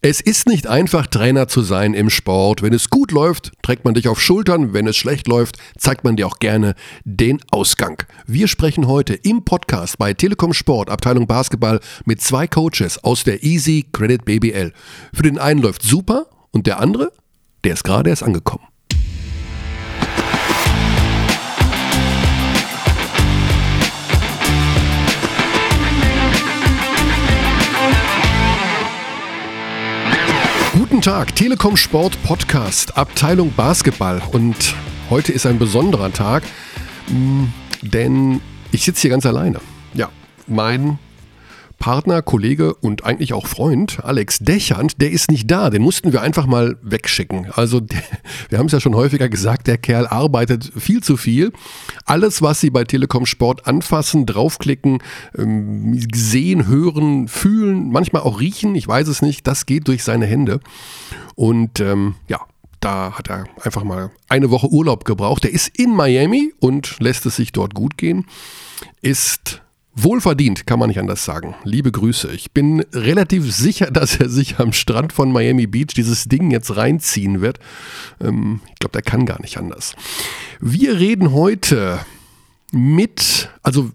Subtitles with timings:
[0.00, 2.62] Es ist nicht einfach, Trainer zu sein im Sport.
[2.62, 4.72] Wenn es gut läuft, trägt man dich auf Schultern.
[4.72, 8.04] Wenn es schlecht läuft, zeigt man dir auch gerne den Ausgang.
[8.24, 13.42] Wir sprechen heute im Podcast bei Telekom Sport, Abteilung Basketball, mit zwei Coaches aus der
[13.42, 14.72] Easy Credit BBL.
[15.12, 17.10] Für den einen läuft super und der andere,
[17.64, 18.68] der ist gerade erst angekommen.
[30.88, 34.22] Guten Tag, Telekom Sport Podcast, Abteilung Basketball.
[34.32, 34.74] Und
[35.10, 36.44] heute ist ein besonderer Tag,
[37.82, 38.40] denn
[38.72, 39.60] ich sitze hier ganz alleine.
[39.92, 40.08] Ja,
[40.46, 40.98] mein
[41.78, 45.70] Partner, Kollege und eigentlich auch Freund, Alex Dechand, der ist nicht da.
[45.70, 47.50] Den mussten wir einfach mal wegschicken.
[47.52, 48.02] Also, der,
[48.48, 51.52] wir haben es ja schon häufiger gesagt, der Kerl arbeitet viel zu viel.
[52.04, 54.98] Alles, was Sie bei Telekom Sport anfassen, draufklicken,
[55.36, 60.26] ähm, sehen, hören, fühlen, manchmal auch riechen, ich weiß es nicht, das geht durch seine
[60.26, 60.60] Hände.
[61.34, 62.40] Und ähm, ja,
[62.80, 65.44] da hat er einfach mal eine Woche Urlaub gebraucht.
[65.44, 68.26] Er ist in Miami und lässt es sich dort gut gehen.
[69.02, 69.62] Ist
[70.02, 71.54] Wohlverdient, kann man nicht anders sagen.
[71.64, 72.30] Liebe Grüße.
[72.32, 76.76] Ich bin relativ sicher, dass er sich am Strand von Miami Beach dieses Ding jetzt
[76.76, 77.58] reinziehen wird.
[78.20, 79.94] Ähm, ich glaube, der kann gar nicht anders.
[80.60, 82.00] Wir reden heute
[82.72, 83.90] mit, also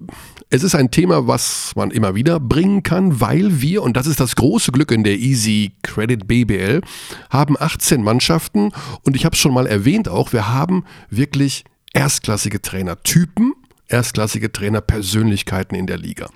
[0.49, 4.19] es ist ein Thema, was man immer wieder bringen kann, weil wir, und das ist
[4.19, 6.81] das große Glück in der Easy Credit BBL,
[7.29, 8.71] haben 18 Mannschaften
[9.03, 13.53] und ich habe es schon mal erwähnt auch, wir haben wirklich erstklassige Trainertypen
[13.93, 16.29] erstklassige Trainerpersönlichkeiten in der Liga.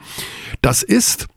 [0.62, 1.28] Das ist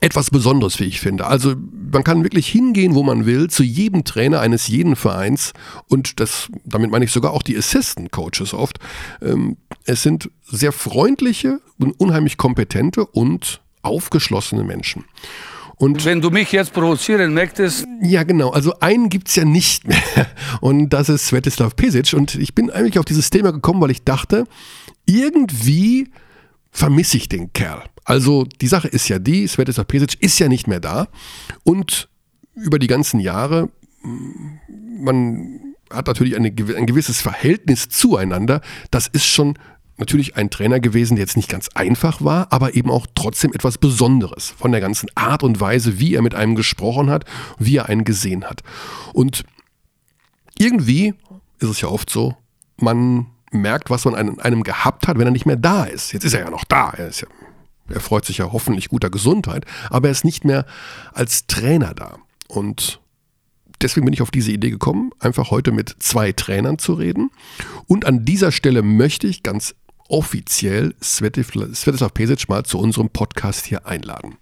[0.00, 1.26] etwas Besonderes, wie ich finde.
[1.26, 1.54] Also
[1.92, 5.52] man kann wirklich hingehen, wo man will, zu jedem Trainer eines jeden Vereins
[5.88, 8.78] und das, damit meine ich sogar auch die Assistant Coaches oft.
[9.22, 15.04] Ähm, es sind sehr freundliche und unheimlich kompetente und aufgeschlossene Menschen.
[15.78, 17.86] Und wenn du mich jetzt provozieren möchtest.
[18.00, 18.50] Ja, genau.
[18.50, 20.26] Also einen gibt es ja nicht mehr.
[20.62, 22.14] Und das ist Svetislav Pesic.
[22.14, 24.46] Und ich bin eigentlich auf dieses Thema gekommen, weil ich dachte,
[25.06, 26.10] irgendwie
[26.70, 27.84] vermisse ich den Kerl.
[28.04, 31.08] Also die Sache ist ja die, Svetislav Pesic ist ja nicht mehr da.
[31.64, 32.08] Und
[32.54, 33.70] über die ganzen Jahre,
[34.02, 38.60] man hat natürlich eine, ein gewisses Verhältnis zueinander.
[38.90, 39.58] Das ist schon
[39.98, 43.78] natürlich ein Trainer gewesen, der jetzt nicht ganz einfach war, aber eben auch trotzdem etwas
[43.78, 47.24] Besonderes von der ganzen Art und Weise, wie er mit einem gesprochen hat,
[47.58, 48.62] wie er einen gesehen hat.
[49.14, 49.44] Und
[50.58, 51.14] irgendwie
[51.58, 52.36] ist es ja oft so,
[52.76, 56.12] man merkt, was man an einem gehabt hat, wenn er nicht mehr da ist.
[56.12, 56.90] Jetzt ist er ja noch da.
[56.90, 57.26] Er, ja,
[57.88, 60.66] er freut sich ja hoffentlich guter Gesundheit, aber er ist nicht mehr
[61.12, 62.18] als Trainer da.
[62.48, 63.00] Und
[63.80, 67.30] deswegen bin ich auf diese Idee gekommen, einfach heute mit zwei Trainern zu reden.
[67.86, 69.74] Und an dieser Stelle möchte ich ganz
[70.08, 74.36] offiziell Svetislav Pesic mal zu unserem Podcast hier einladen.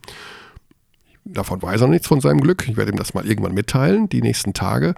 [1.24, 2.68] Davon weiß er nichts von seinem Glück.
[2.68, 4.94] Ich werde ihm das mal irgendwann mitteilen, die nächsten Tage.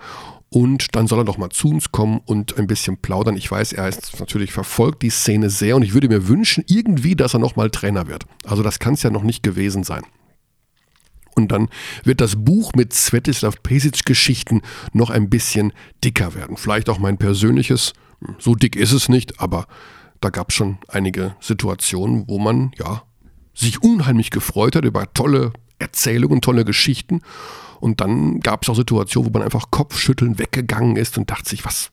[0.49, 3.37] Und dann soll er doch mal zu uns kommen und ein bisschen plaudern.
[3.37, 7.17] Ich weiß, er ist natürlich verfolgt die Szene sehr und ich würde mir wünschen, irgendwie,
[7.17, 8.27] dass er nochmal Trainer wird.
[8.45, 10.03] Also das kann es ja noch nicht gewesen sein.
[11.35, 11.69] Und dann
[12.05, 14.63] wird das Buch mit Svetislav Pesic Geschichten
[14.93, 16.57] noch ein bisschen dicker werden.
[16.57, 17.93] Vielleicht auch mein persönliches,
[18.39, 19.67] so dick ist es nicht, aber
[20.21, 23.03] da gab es schon einige Situationen, wo man ja
[23.53, 27.21] sich unheimlich gefreut hat über tolle Erzählungen, tolle Geschichten.
[27.81, 31.65] Und dann gab es auch Situationen, wo man einfach kopfschütteln weggegangen ist und dachte sich,
[31.65, 31.91] was,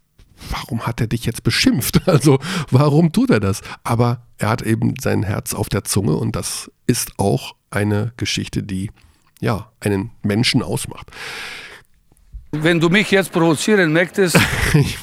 [0.50, 2.02] warum hat er dich jetzt beschimpft?
[2.08, 2.40] Also
[2.70, 3.62] warum tut er das?
[3.84, 8.64] Aber er hat eben sein Herz auf der Zunge und das ist auch eine Geschichte,
[8.64, 8.92] die
[9.40, 11.12] ja einen Menschen ausmacht.
[12.56, 14.38] Wenn du mich jetzt provozieren möchtest.
[14.76, 15.00] ich,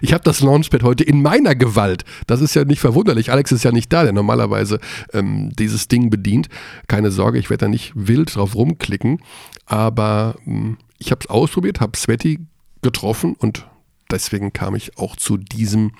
[0.00, 2.04] ich habe das Launchpad heute in meiner Gewalt.
[2.28, 3.32] Das ist ja nicht verwunderlich.
[3.32, 4.78] Alex ist ja nicht da, der normalerweise
[5.12, 6.48] ähm, dieses Ding bedient.
[6.86, 9.20] Keine Sorge, ich werde da nicht wild drauf rumklicken.
[9.66, 12.46] Aber ähm, ich habe es ausprobiert, habe Sveti
[12.80, 13.66] getroffen und
[14.12, 15.92] deswegen kam ich auch zu diesem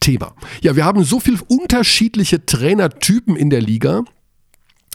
[0.00, 0.34] Thema.
[0.62, 4.04] Ja, wir haben so viele unterschiedliche Trainertypen in der Liga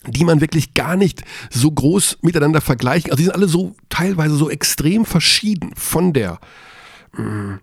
[0.08, 3.12] die man wirklich gar nicht so groß miteinander vergleichen.
[3.12, 6.40] Also die sind alle so teilweise so extrem verschieden von der
[7.14, 7.56] mm,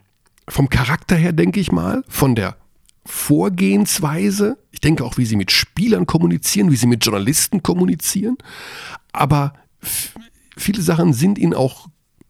[0.48, 2.56] vom Charakter her, denke ich mal, von der
[3.04, 4.58] Vorgehensweise.
[4.70, 8.36] Ich denke auch, wie sie mit Spielern kommunizieren, wie sie mit Journalisten kommunizieren.
[9.12, 9.54] Aber
[10.56, 11.88] viele Sachen sind ihnen auch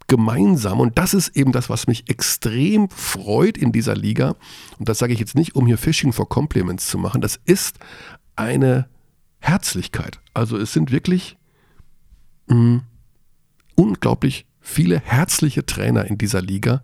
[0.08, 4.37] gemeinsam und das ist eben das, was mich extrem freut in dieser Liga.
[4.78, 7.20] Und das sage ich jetzt nicht, um hier Fishing for Compliments zu machen.
[7.20, 7.78] Das ist
[8.37, 8.88] eine
[9.42, 10.20] Herzlichkeit.
[10.34, 11.36] Also es sind wirklich
[12.46, 12.82] mh, mm,
[13.74, 16.82] unglaublich viele herzliche Trainer in dieser Liga,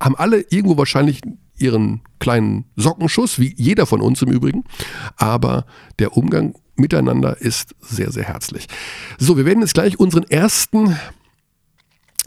[0.00, 1.20] haben alle irgendwo wahrscheinlich
[1.58, 4.64] ihren kleinen Sockenschuss, wie jeder von uns im Übrigen,
[5.16, 5.66] aber
[5.98, 8.66] der Umgang miteinander ist sehr, sehr herzlich.
[9.18, 10.96] So, wir werden jetzt gleich unseren ersten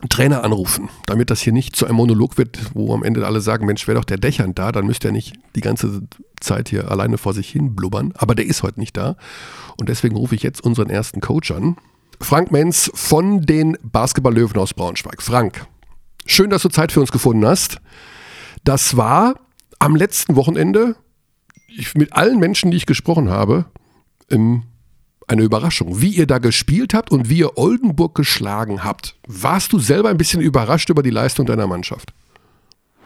[0.09, 3.65] Trainer anrufen, damit das hier nicht zu einem Monolog wird, wo am Ende alle sagen,
[3.65, 6.01] Mensch, wäre doch der Dächern da, dann müsste er nicht die ganze
[6.39, 8.13] Zeit hier alleine vor sich hin blubbern.
[8.15, 9.15] Aber der ist heute nicht da.
[9.77, 11.77] Und deswegen rufe ich jetzt unseren ersten Coach an.
[12.19, 15.21] Frank Menz von den Basketball-Löwen aus Braunschweig.
[15.21, 15.65] Frank,
[16.25, 17.79] schön, dass du Zeit für uns gefunden hast.
[18.63, 19.35] Das war
[19.79, 20.95] am letzten Wochenende
[21.67, 23.65] ich, mit allen Menschen, die ich gesprochen habe,
[24.29, 24.63] im
[25.27, 29.15] eine Überraschung, wie ihr da gespielt habt und wie ihr Oldenburg geschlagen habt.
[29.27, 32.09] Warst du selber ein bisschen überrascht über die Leistung deiner Mannschaft?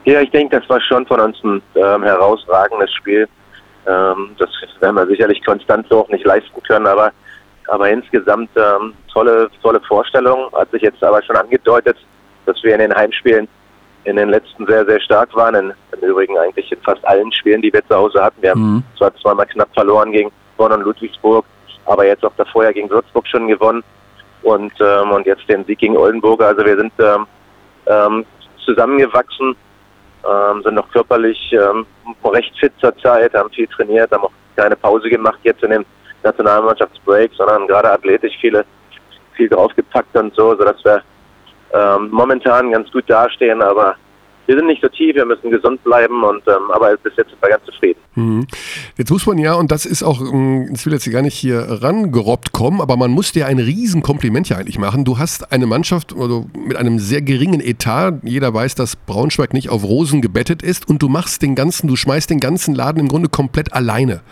[0.04, 3.28] Ja, ich denke, das war schon von uns ein ähm, herausragendes Spiel.
[3.86, 4.48] Ähm, das
[4.80, 7.12] werden wir sicherlich konstant so auch nicht leisten können, aber,
[7.68, 10.50] aber insgesamt ähm, tolle, tolle Vorstellung.
[10.52, 11.96] Hat sich jetzt aber schon angedeutet,
[12.46, 13.48] dass wir in den Heimspielen
[14.04, 15.54] in den letzten sehr, sehr stark waren.
[15.54, 18.40] In, Im Übrigen eigentlich in fast allen Spielen, die wir zu Hause hatten.
[18.40, 18.82] Wir haben mhm.
[18.96, 21.44] zwar zweimal knapp verloren gegen Bonn und Ludwigsburg,
[21.88, 23.82] aber jetzt auch davor ja gegen Würzburg schon gewonnen
[24.42, 26.40] und, ähm, und jetzt den Sieg gegen Oldenburg.
[26.42, 27.26] Also wir sind ähm,
[27.86, 28.24] ähm,
[28.64, 29.56] zusammengewachsen,
[30.28, 31.86] ähm, sind noch körperlich ähm,
[32.24, 35.84] recht fit zur Zeit, haben viel trainiert, haben auch keine Pause gemacht jetzt in dem
[36.22, 38.64] Nationalmannschaftsbreak, sondern gerade athletisch viele
[39.34, 41.02] viel draufgepackt und so, sodass wir
[41.72, 43.94] ähm, momentan ganz gut dastehen, aber
[44.48, 47.42] wir sind nicht so tief, wir müssen gesund bleiben und ähm, aber bis jetzt sind
[47.42, 48.00] wir ganz zufrieden.
[48.14, 48.46] Mhm.
[48.96, 51.34] Jetzt muss man ja, und das ist auch, ähm, ich will jetzt hier gar nicht
[51.34, 55.04] hier rangerobbt kommen, aber man muss dir ein Riesenkompliment ja eigentlich machen.
[55.04, 58.20] Du hast eine Mannschaft also mit einem sehr geringen Etat.
[58.22, 61.96] Jeder weiß, dass Braunschweig nicht auf Rosen gebettet ist und du machst den ganzen, du
[61.96, 64.22] schmeißt den ganzen Laden im Grunde komplett alleine.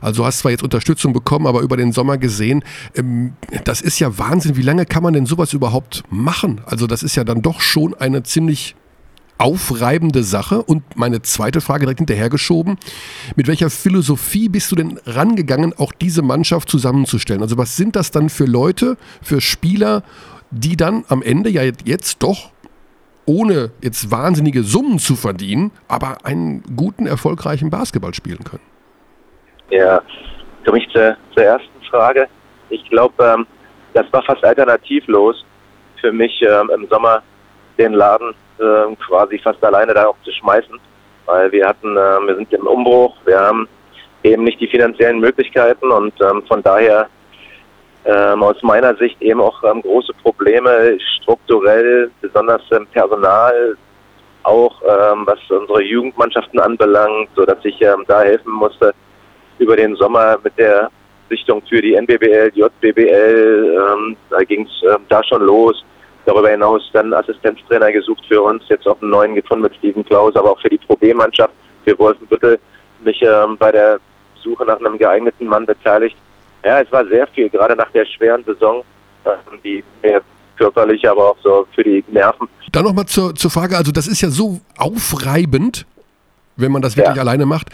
[0.00, 2.64] Also hast zwar jetzt Unterstützung bekommen, aber über den Sommer gesehen,
[2.96, 4.56] ähm, das ist ja Wahnsinn.
[4.56, 6.60] Wie lange kann man denn sowas überhaupt machen?
[6.66, 8.74] Also das ist ja dann doch schon eine ziemlich
[9.42, 10.62] aufreibende Sache.
[10.62, 12.78] Und meine zweite Frage direkt hinterhergeschoben.
[13.36, 17.42] Mit welcher Philosophie bist du denn rangegangen, auch diese Mannschaft zusammenzustellen?
[17.42, 20.04] Also was sind das dann für Leute, für Spieler,
[20.50, 22.50] die dann am Ende ja jetzt doch
[23.26, 28.62] ohne jetzt wahnsinnige Summen zu verdienen, aber einen guten, erfolgreichen Basketball spielen können?
[29.70, 30.02] Ja,
[30.64, 32.28] für mich zur, zur ersten Frage.
[32.68, 33.46] Ich glaube, ähm,
[33.94, 35.44] das war fast alternativlos
[36.00, 37.22] für mich ähm, im Sommer
[37.78, 40.78] den Laden äh, quasi fast alleine da auch zu schmeißen,
[41.26, 43.68] weil wir hatten, äh, wir sind im Umbruch, wir haben
[44.22, 47.08] eben nicht die finanziellen Möglichkeiten und ähm, von daher
[48.04, 53.76] ähm, aus meiner Sicht eben auch ähm, große Probleme strukturell, besonders im Personal,
[54.42, 58.92] auch ähm, was unsere Jugendmannschaften anbelangt, so dass ich ähm, da helfen musste
[59.58, 60.90] über den Sommer mit der
[61.28, 65.84] Sichtung für die NBBL, JBBL, ähm, da ging es ähm, da schon los
[66.24, 70.34] darüber hinaus dann Assistenztrainer gesucht für uns, jetzt auch einen neuen gefunden mit Steven Klaus,
[70.36, 71.52] aber auch für die Pro B-Mannschaft,
[71.84, 72.58] für Wolfenbüttel,
[73.04, 73.98] mich ähm, bei der
[74.42, 76.16] Suche nach einem geeigneten Mann beteiligt.
[76.64, 78.84] Ja, es war sehr viel, gerade nach der schweren Saison,
[79.24, 79.30] äh,
[79.64, 80.20] die mehr
[80.56, 82.48] körperlich, aber auch so für die Nerven.
[82.70, 85.86] Dann nochmal zur, zur Frage, also das ist ja so aufreibend,
[86.56, 87.22] wenn man das wirklich ja.
[87.22, 87.68] alleine macht.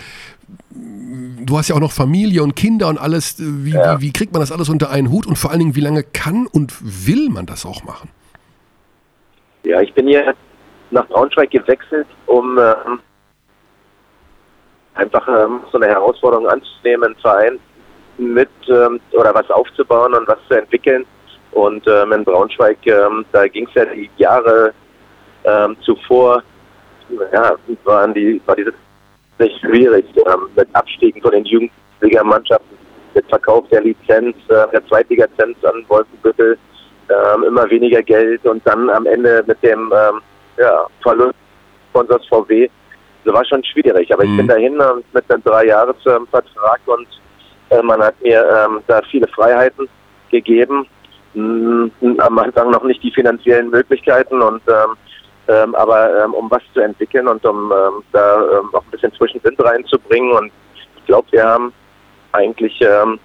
[0.70, 3.36] Du hast ja auch noch Familie und Kinder und alles.
[3.38, 3.98] Wie, ja.
[3.98, 6.02] wie, wie kriegt man das alles unter einen Hut und vor allen Dingen, wie lange
[6.02, 8.10] kann und will man das auch machen?
[9.64, 10.34] Ja, ich bin hier
[10.90, 13.00] nach Braunschweig gewechselt, um ähm,
[14.94, 17.58] einfach ähm, so eine Herausforderung anzunehmen, einen Verein
[18.18, 21.06] mit ähm, oder was aufzubauen und was zu entwickeln.
[21.52, 24.72] Und ähm, in Braunschweig, ähm, da ging es ja die Jahre
[25.44, 26.42] ähm, zuvor,
[27.32, 28.72] ja, waren die, war diese
[29.38, 32.76] nicht schwierig ähm, mit Abstiegen von den Jugendligamannschaften,
[33.14, 36.58] mit Verkauf der Lizenz, äh, der Zweitlizenz an Wolfenbüttel,
[37.10, 40.20] ähm, immer weniger Geld und dann am Ende mit dem ähm,
[40.58, 41.34] ja, Verlust
[41.92, 42.68] von das VW.
[43.24, 44.30] Das war schon schwierig, aber mhm.
[44.30, 44.50] ich bin mhm.
[44.50, 47.06] dahin äh, mit einem Drei-Jahres-Vertrag und
[47.70, 49.88] äh, man hat mir ähm, da viele Freiheiten
[50.30, 50.86] gegeben.
[51.34, 54.96] Mhm, am Anfang noch nicht die finanziellen Möglichkeiten und ähm,
[55.48, 59.12] ähm, aber ähm, um was zu entwickeln und um ähm, da ähm, auch ein bisschen
[59.14, 60.52] Zwischenwind reinzubringen und
[60.96, 61.72] ich glaube, wir haben
[62.32, 63.18] eigentlich ähm,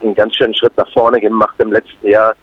[0.00, 2.34] einen ganz schönen Schritt nach vorne gemacht im letzten Jahr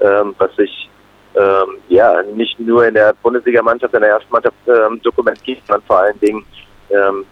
[0.00, 0.90] ähm, was sich
[1.34, 5.98] ähm, ja nicht nur in der Bundesligamannschaft, in der ersten Mannschaft ähm, dokumentiert, sondern vor
[5.98, 6.44] allen Dingen
[6.90, 7.24] ähm,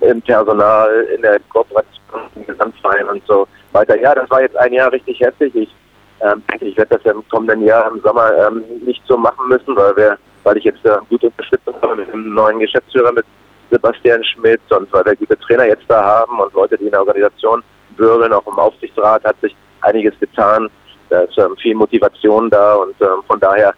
[0.00, 3.98] im Personal, in der Kooperation, im Gesamtverein und so weiter.
[4.00, 5.54] Ja, das war jetzt ein Jahr richtig heftig.
[5.54, 5.74] Ich
[6.20, 9.76] ähm, denke, ich werde das im kommenden Jahr im Sommer ähm, nicht so machen müssen,
[9.76, 13.26] weil wir, weil ich jetzt äh, gute Unterstützung habe mit dem neuen Geschäftsführer, mit
[13.70, 17.00] Sebastian Schmidt und weil wir gute Trainer jetzt da haben und Leute, die in der
[17.00, 17.62] Organisation
[17.96, 20.70] wirbeln, auch im Aufsichtsrat hat sich einiges getan.
[21.08, 23.72] Da ist ähm, viel Motivation da und ähm, von daher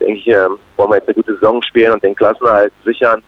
[0.00, 3.22] denke ich, ähm, wollen wir jetzt eine gute Saison spielen und den Klassenerhalt sichern.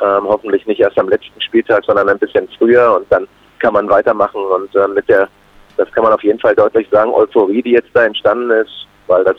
[0.00, 3.26] Ähm, hoffentlich nicht erst am letzten Spieltag, sondern ein bisschen früher und dann
[3.58, 5.28] kann man weitermachen und äh, mit der,
[5.76, 9.24] das kann man auf jeden Fall deutlich sagen, Euphorie, die jetzt da entstanden ist, weil
[9.24, 9.36] das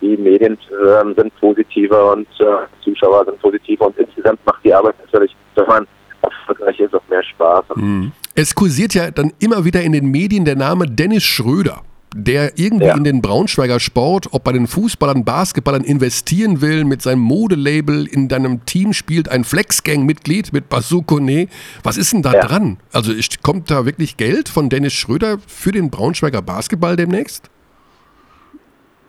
[0.00, 2.44] die Medien äh, sind positiver und äh,
[2.82, 5.86] Zuschauer sind positiver und insgesamt macht die Arbeit natürlich, wenn man
[6.20, 7.64] erfolgreich ist, auch mehr Spaß.
[7.76, 8.12] Mhm.
[8.34, 11.82] Es kursiert ja dann immer wieder in den Medien der Name Dennis Schröder
[12.14, 12.96] der irgendwie ja.
[12.96, 18.28] in den Braunschweiger Sport, ob bei den Fußballern, Basketballern investieren will, mit seinem Modelabel in
[18.28, 21.48] deinem Team spielt, ein Flexgang-Mitglied mit Basukone.
[21.82, 22.46] Was ist denn da ja.
[22.46, 22.78] dran?
[22.92, 27.50] Also kommt da wirklich Geld von Dennis Schröder für den Braunschweiger Basketball demnächst?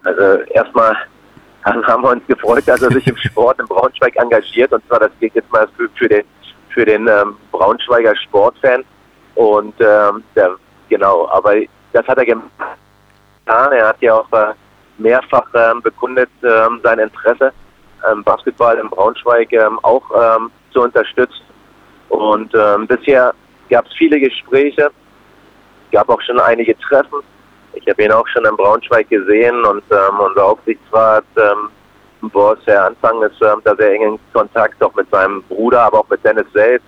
[0.04, 0.96] Also erstmal
[1.64, 4.72] haben wir uns gefreut, dass er sich im Sport in Braunschweig engagiert.
[4.72, 6.24] Und zwar, das geht jetzt mal für, für den,
[6.70, 8.84] für den ähm, Braunschweiger Sportfan.
[9.36, 10.56] Und ähm, der,
[10.90, 11.56] genau, aber
[11.94, 12.50] das hat er gemacht
[13.46, 13.72] getan.
[13.72, 14.54] Er hat ja auch äh,
[14.98, 17.52] mehrfach ähm, bekundet ähm, sein Interesse,
[18.10, 19.50] ähm, Basketball in Braunschweig
[19.84, 20.04] auch
[20.72, 21.42] zu unterstützen.
[22.10, 22.52] Und
[22.88, 23.34] bisher
[23.70, 24.90] gab es viele Gespräche,
[25.92, 27.20] gab auch schon einige Treffen.
[27.74, 32.86] Ich habe ihn auch schon in Braunschweig gesehen und ähm, unser Aufsichtsrat ähm, Boss Herr
[32.86, 36.24] Anfang ist ähm, da sehr eng in Kontakt, auch mit seinem Bruder, aber auch mit
[36.24, 36.88] Dennis selbst.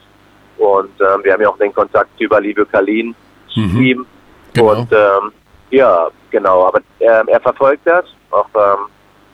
[0.57, 3.15] Und ähm, wir haben ja auch den Kontakt über Livio Kalin
[3.55, 3.71] mhm.
[3.71, 4.05] zu ihm.
[4.53, 4.71] Genau.
[4.71, 5.31] Und ähm,
[5.69, 6.67] ja, genau.
[6.67, 8.05] Aber ähm, er verfolgt das.
[8.31, 8.88] Auch, ähm,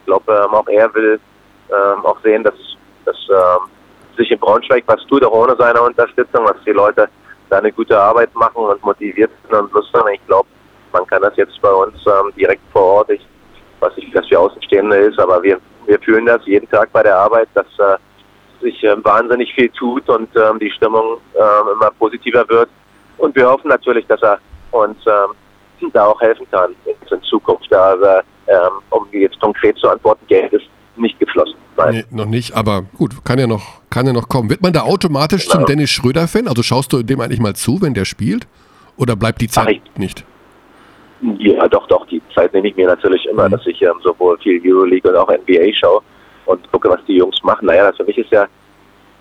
[0.06, 1.20] glaube, ähm, auch er will
[1.70, 2.54] ähm, auch sehen, dass,
[3.04, 3.68] dass ähm,
[4.16, 7.08] sich in Braunschweig was tut, auch ohne seine Unterstützung, dass die Leute
[7.50, 10.08] da eine gute Arbeit machen und motiviert sind und Lust haben.
[10.12, 10.48] Ich glaube,
[10.92, 13.10] man kann das jetzt bei uns ähm, direkt vor Ort.
[13.10, 13.26] Ich
[13.80, 17.02] weiß nicht, wie das für Außenstehende ist, aber wir, wir fühlen das jeden Tag bei
[17.02, 17.96] der Arbeit, dass äh,
[18.60, 22.68] sich äh, wahnsinnig viel tut und ähm, die Stimmung äh, immer positiver wird.
[23.18, 24.38] Und wir hoffen natürlich, dass er
[24.70, 25.34] uns ähm,
[25.92, 27.72] da auch helfen kann in Zukunft.
[27.72, 31.56] Aber ähm, um jetzt konkret zu antworten, Geld ist nicht geflossen.
[31.90, 34.48] Nee, noch nicht, aber gut, kann ja noch, kann ja noch kommen.
[34.48, 35.56] Wird man da automatisch genau.
[35.56, 36.46] zum Dennis Schröder-Fan?
[36.46, 38.46] Also schaust du dem eigentlich mal zu, wenn der spielt?
[38.96, 40.24] Oder bleibt die Zeit Ach, nicht?
[41.38, 43.52] Ja, doch, doch, die Zeit nehme ich mir natürlich immer, mhm.
[43.52, 46.00] dass ich ähm, sowohl viel Euroleague und auch NBA schaue
[46.46, 47.66] und gucke, was die Jungs machen.
[47.66, 48.46] Naja, das für mich ist ja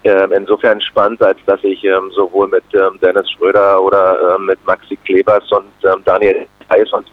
[0.04, 4.64] ähm, insofern spannend, als dass ich ähm, sowohl mit ähm, Dennis Schröder oder ähm, mit
[4.66, 7.08] Maxi Klebers und ähm, Daniel Heiß und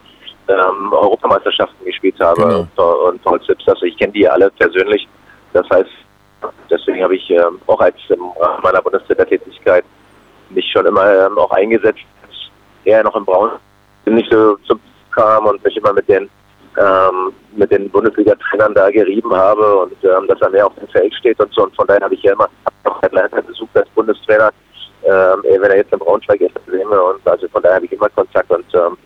[0.48, 3.08] ähm, Europameisterschaften gespielt habe genau.
[3.08, 3.66] und Paul Zips.
[3.68, 5.06] Also ich kenne die alle persönlich.
[5.52, 5.90] Das heißt,
[6.68, 9.84] deswegen habe ich ähm, auch als im Rahmen meiner Bundestrainer-Tätigkeit
[10.50, 12.36] mich schon immer ähm, auch eingesetzt, als
[12.84, 13.50] er noch im Braun
[14.06, 14.80] nicht so zum
[15.12, 16.28] kam und mich immer mit den
[16.78, 21.12] ähm, mit den Bundesliga-Trainern da gerieben habe und ähm, dass er mehr auf dem Feld
[21.14, 21.64] steht und so.
[21.64, 22.48] Und von daher habe ich ja immer
[22.84, 24.50] auch Atlanta besucht als Bundestrainer,
[25.02, 28.50] ähm, wenn er jetzt in Braunschweig ist, und also von daher habe ich immer Kontakt
[28.50, 28.96] und ähm,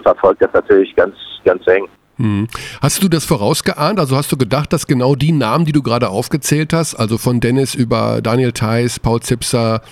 [0.00, 1.86] verfolgt das natürlich ganz, ganz eng.
[2.18, 2.48] Hm.
[2.80, 4.00] Hast du das vorausgeahnt?
[4.00, 7.40] Also hast du gedacht, dass genau die Namen, die du gerade aufgezählt hast, also von
[7.40, 9.82] Dennis über Daniel Theiss, Paul Zipser,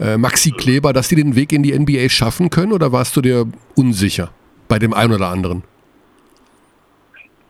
[0.00, 3.20] äh, Maxi Kleber, dass die den Weg in die NBA schaffen können oder warst du
[3.20, 4.30] dir unsicher
[4.68, 5.62] bei dem einen oder anderen?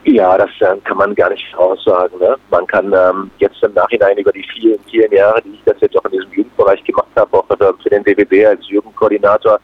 [0.04, 2.19] Ja, das äh, kann man gar nicht voraussagen.
[2.19, 2.37] Ne?
[2.50, 5.97] Man kann ähm, jetzt im Nachhinein über die vielen, vielen Jahre, die ich das jetzt
[5.97, 9.59] auch in diesem Jugendbereich gemacht habe, auch für den DWB als Jugendkoordinator,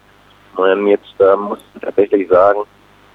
[0.64, 2.60] ähm, jetzt ähm, muss ich tatsächlich sagen,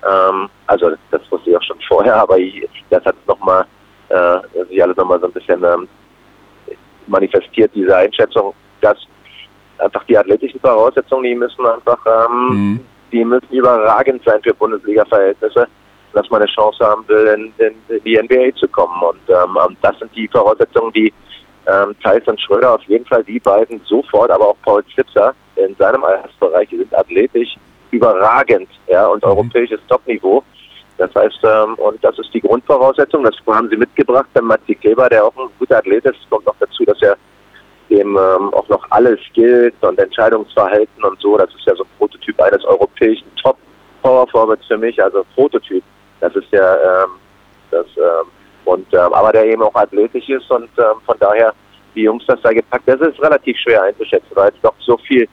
[0.09, 3.65] ähm, also das wusste ich auch schon vorher, aber ich, das hat nochmal,
[4.09, 5.87] äh, sich alles nochmal so ein bisschen ähm,
[7.07, 8.97] manifestiert, diese Einschätzung, dass
[9.77, 12.79] einfach die athletischen Voraussetzungen, die müssen einfach, ähm, mhm.
[13.11, 15.67] die müssen überragend sein für Bundesliga-Verhältnisse
[16.13, 19.01] dass man eine Chance haben will, in, in die NBA zu kommen.
[19.01, 21.13] Und ähm, das sind die Voraussetzungen, die
[21.67, 26.03] ähm, Tyson Schröder auf jeden Fall die beiden sofort, aber auch Paul Zipser in seinem
[26.03, 27.55] Altersbereich, die sind athletisch
[27.91, 29.31] überragend, ja, und mhm.
[29.31, 30.43] europäisches Topniveau.
[30.97, 34.27] Das heißt, ähm, und das ist die Grundvoraussetzung, das haben sie mitgebracht.
[34.33, 37.17] Dann Matti Kleber, der auch ein guter Athlet ist, kommt noch dazu, dass er
[37.89, 41.37] dem ähm, auch noch alles gilt und Entscheidungsverhalten und so.
[41.37, 45.83] Das ist ja so ein Prototyp eines europäischen Top-Power-Forwards für mich, also Prototyp.
[46.19, 47.09] Das ist ja ähm,
[47.71, 48.27] das ähm,
[48.71, 51.53] und ähm, aber der eben auch athletisch ist und ähm, von daher
[51.95, 52.87] die Jungs das da gepackt.
[52.87, 55.27] Das ist relativ schwer einzuschätzen, weil es doch so viel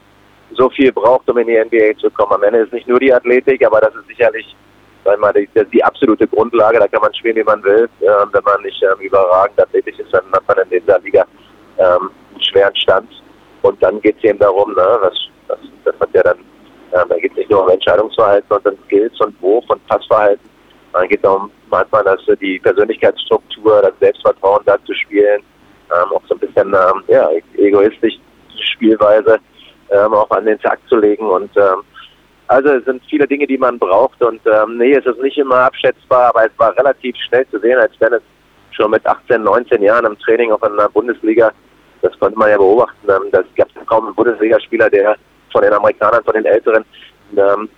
[0.53, 2.33] so viel braucht, um in die NBA zu kommen.
[2.33, 4.57] Am Ende ist nicht nur die Athletik, aber das ist sicherlich
[5.05, 6.79] wir, die, die absolute Grundlage.
[6.79, 7.89] Da kann man spielen, wie man will.
[8.01, 11.25] Ähm, wenn man nicht ähm, überragend athletisch ist, dann hat man in dieser Liga
[11.79, 13.11] ähm, einen schweren Stand.
[13.63, 15.15] Und dann geht es eben darum, ne, das,
[15.49, 19.21] das, das hat ja dann, ähm, da geht es nicht nur um Entscheidungsverhalten dann Skills
[19.21, 20.49] und Wurf und Passverhalten,
[20.93, 25.43] es auch manchmal dass die Persönlichkeitsstruktur, das Selbstvertrauen da zu spielen,
[25.91, 28.15] ähm, auch so ein bisschen ähm, ja, egoistisch
[28.75, 29.39] Spielweise
[29.91, 31.29] ähm, auch an den Tag zu legen.
[31.29, 31.83] Und ähm,
[32.49, 34.23] also es sind viele Dinge, die man braucht.
[34.23, 37.79] Und ähm, nee, es ist nicht immer abschätzbar, aber es war relativ schnell zu sehen,
[37.79, 38.23] als wenn es
[38.71, 41.51] schon mit 18, 19 Jahren im Training auch in der Bundesliga,
[42.03, 45.17] das konnte man ja beobachten, ähm, das gab kaum einen Bundesligaspieler, der
[45.53, 46.85] von den Amerikanern, von den Älteren,
[47.37, 47.69] ähm,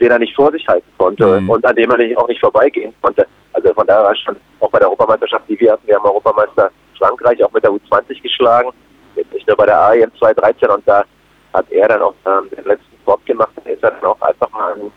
[0.00, 1.50] den er nicht vor sich halten konnte Mhm.
[1.50, 3.26] und an dem er nicht, auch nicht vorbeigehen konnte.
[3.52, 6.70] Also von daher war schon auch bei der Europameisterschaft, die wir hatten, wir haben Europameister
[6.98, 8.70] Frankreich auch mit der U20 geschlagen,
[9.16, 11.04] jetzt nicht nur bei der AEM 2013 und da
[11.52, 14.50] hat er dann auch ähm, den letzten Sport gemacht, da ist er dann auch einfach
[14.52, 14.92] mal an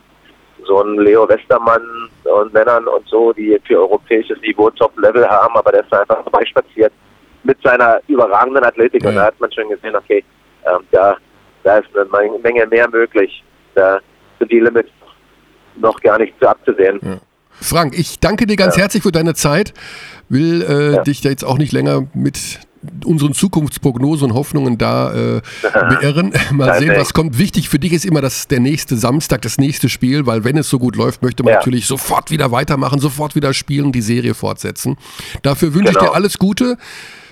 [0.64, 5.72] so ein Leo Westermann und Männern und so, die für europäisches Niveau Top-Level haben, aber
[5.72, 6.94] der ist einfach vorbeispaziert
[7.44, 9.10] mit seiner überragenden Athletik Ja.
[9.10, 10.24] und da hat man schon gesehen, okay,
[10.66, 11.18] ähm, da,
[11.64, 13.44] da ist eine Menge- Menge mehr möglich.
[13.76, 14.00] Da
[14.46, 14.90] die Limits
[15.80, 17.00] noch gar nicht zu abzusehen.
[17.62, 19.74] Frank, ich danke dir ganz herzlich für deine Zeit.
[20.30, 21.04] Will äh, Ja.
[21.04, 22.60] dich da jetzt auch nicht länger mit
[23.04, 25.42] unseren Zukunftsprognosen und Hoffnungen da äh,
[25.74, 26.34] beirren.
[26.52, 27.38] Mal sehen, was kommt.
[27.40, 30.70] Wichtig für dich ist immer das der nächste Samstag, das nächste Spiel, weil wenn es
[30.70, 31.60] so gut läuft, möchte man Ja.
[31.60, 34.98] natürlich sofort wieder weitermachen, sofort wieder spielen, die Serie fortsetzen.
[35.42, 36.12] Dafür wünsche ich Genau.
[36.12, 36.78] dir alles Gute.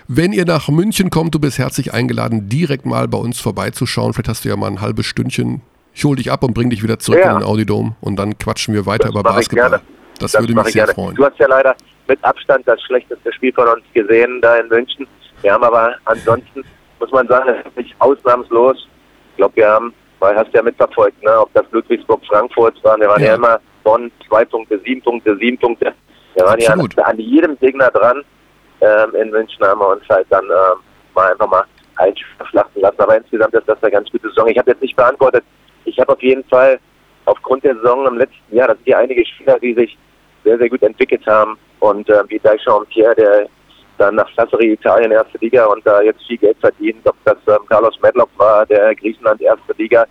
[0.08, 4.14] Wenn ihr nach München kommt, du bist herzlich eingeladen, direkt mal bei uns vorbeizuschauen.
[4.14, 5.62] Vielleicht hast du ja mal ein halbes Stündchen.
[5.94, 7.32] Ich hol dich ab und bring dich wieder zurück Ja.
[7.34, 9.70] in den Audidom und dann quatschen wir weiter Das über Basketball.
[10.20, 10.94] Das, Das würde mich ich sehr gerne.
[10.96, 11.16] freuen.
[11.16, 11.76] Du hast ja leider
[12.08, 15.08] mit Abstand das schlechteste Spiel von uns gesehen da in München.
[15.42, 16.64] Wir haben aber ansonsten,
[17.00, 18.88] muss man sagen, nicht ausnahmslos.
[19.32, 23.08] Ich glaube, wir haben, weil hast du ja mitverfolgt, ne, ob das Ludwigsburg-Frankfurt war, wir
[23.08, 23.28] waren ja.
[23.30, 23.36] Ja.
[23.36, 25.94] immer Bonn, zwei Punkte, sieben Punkte, sieben Punkte.
[26.36, 26.96] Wir waren Absolut.
[26.96, 28.24] ja an, an jedem Gegner dran.
[28.82, 30.80] Ähm, in München haben wir uns halt dann ähm,
[31.14, 31.64] mal einfach mal
[31.98, 33.00] einschlachten lassen.
[33.00, 34.48] Aber insgesamt ist das eine ganz gute Saison.
[34.48, 35.44] Ich habe jetzt nicht beantwortet.
[35.86, 36.80] Ich habe auf jeden Fall
[37.26, 39.98] aufgrund der Saison im letzten Jahr, das sind ja einige Spieler, die sich
[40.44, 41.58] sehr, sehr gut entwickelt haben.
[41.80, 43.48] Und äh, wie Daishan Pierre, der
[43.98, 47.66] dann nach Sassari Italien erste Liga und da jetzt viel Geld verdient, ob das ähm,
[47.70, 50.06] Carlos Medlock war, der Griechenland erste Liga.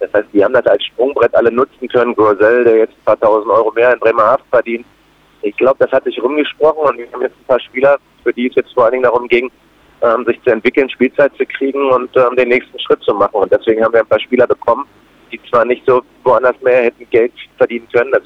[0.00, 2.14] Das heißt, die haben das als Sprungbrett alle nutzen können.
[2.14, 4.86] Grosel, der jetzt ein paar tausend Euro mehr in Bremerhaven verdient.
[5.42, 8.48] Ich glaube, das hat sich rumgesprochen und wir haben jetzt ein paar Spieler, für die
[8.48, 9.50] es jetzt vor allen Dingen darum ging,
[10.02, 13.36] ähm, sich zu entwickeln, Spielzeit zu kriegen und ähm, den nächsten Schritt zu machen.
[13.36, 14.86] Und deswegen haben wir ein paar Spieler bekommen,
[15.32, 18.22] die zwar nicht so woanders mehr hätten Geld verdienen können, das,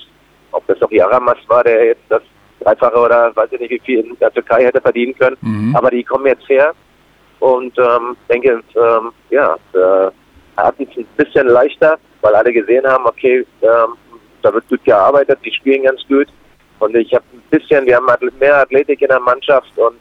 [0.53, 2.23] ob das auch Jaramas war, der jetzt das
[2.61, 5.75] Dreifache oder weiß ich nicht, wie viel in der Türkei hätte verdienen können, Mhm.
[5.77, 6.73] aber die kommen jetzt her
[7.39, 10.11] und ähm, denke, ähm, ja, äh,
[10.57, 13.95] hatten es ein bisschen leichter, weil alle gesehen haben, okay, ähm,
[14.43, 16.27] da wird gut gearbeitet, die spielen ganz gut
[16.81, 18.07] und ich habe ein bisschen, wir haben
[18.39, 19.99] mehr Athletik in der Mannschaft und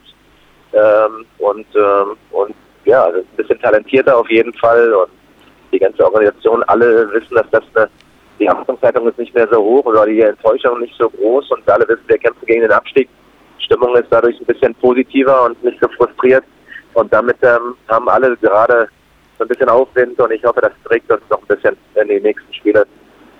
[0.74, 2.54] ähm, und ähm, und
[2.86, 5.10] ja, also ein bisschen talentierter auf jeden Fall und
[5.71, 7.89] die ganze Organisation, alle wissen, dass das eine
[8.39, 11.88] die Erwartungshaltung ist nicht mehr so hoch oder die Enttäuschung nicht so groß und alle
[11.88, 13.10] wissen, wir kämpfen gegen den Abstieg.
[13.60, 16.43] Stimmung ist dadurch ein bisschen positiver und nicht so frustriert.
[16.93, 18.88] Und damit ähm, haben alle gerade
[19.38, 22.19] so ein bisschen Aufwind und ich hoffe, das trägt uns noch ein bisschen in die
[22.19, 22.86] nächsten Spiele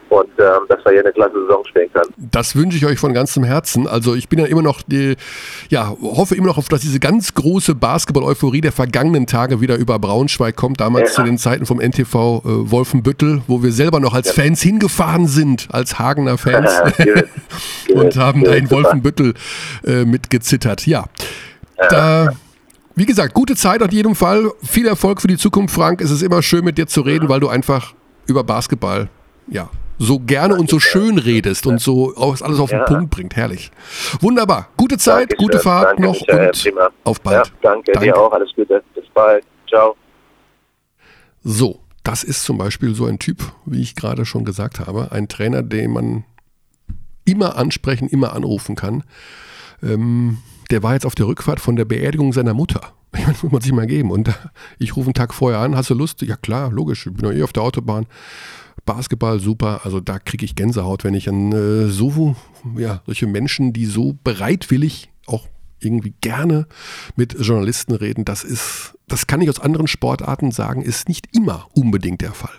[0.10, 2.14] und ähm, dass wir hier eine klasse Saison spielen können.
[2.18, 3.88] Das wünsche ich euch von ganzem Herzen.
[3.88, 5.16] Also ich bin ja immer noch, die,
[5.70, 10.00] ja, hoffe immer noch auf, dass diese ganz große Basketball-Euphorie der vergangenen Tage wieder über
[10.00, 10.80] Braunschweig kommt.
[10.80, 11.16] Damals Ja.
[11.16, 12.14] zu den Zeiten vom NTV
[12.46, 16.72] äh, Wolfenbüttel, wo wir selber noch als Fans hingefahren sind, als Hagener Fans.
[17.94, 18.70] Und haben da in.
[18.70, 19.34] Wolfenbüttel
[19.86, 20.86] äh, mitgezittert.
[20.86, 21.06] Ja,
[21.90, 22.34] da,
[22.96, 24.52] wie gesagt, gute Zeit auf jeden Fall.
[24.64, 26.02] Viel Erfolg für die Zukunft, Frank.
[26.02, 27.94] Es ist immer schön mit dir zu reden, weil du einfach
[28.28, 29.10] über Basketball,
[29.48, 32.86] ja, so gerne und so schön redest und so alles auf den Ja.
[32.86, 33.36] Punkt bringt.
[33.36, 33.70] Herrlich.
[34.22, 34.70] Wunderbar.
[34.78, 35.46] Gute Zeit, Dankeschön.
[35.46, 36.90] gute Fahrt Danke, noch Michael, und prima.
[37.04, 37.48] auf bald.
[37.48, 38.32] Ja, danke, dir auch.
[38.32, 38.82] Alles Gute.
[38.96, 39.44] Bis bald.
[39.68, 39.96] Ciao.
[41.44, 45.28] So, das ist zum Beispiel so ein Typ, wie ich gerade schon gesagt habe, ein
[45.28, 46.24] Trainer, den man
[47.26, 49.04] immer ansprechen, immer anrufen kann.
[49.84, 50.38] Ähm,
[50.72, 52.82] der war jetzt auf der Rückfahrt von der Beerdigung seiner Mutter.
[53.12, 54.12] Ich meine, Das muss man sich mal geben.
[54.12, 54.32] Und
[54.78, 56.22] ich rufe einen Tag vorher an, hast du Lust?
[56.22, 58.06] Ja klar, logisch, ich bin doch eh auf der Autobahn.
[58.86, 59.82] Basketball, super.
[59.84, 62.36] Also da kriege ich Gänsehaut, wenn ich an äh, so,
[62.78, 65.48] ja, solche Menschen, die so bereitwillig auch
[65.80, 66.68] irgendwie gerne
[67.16, 71.68] mit Journalisten reden, das ist, das kann ich aus anderen Sportarten sagen, ist nicht immer
[71.74, 72.56] unbedingt der Fall.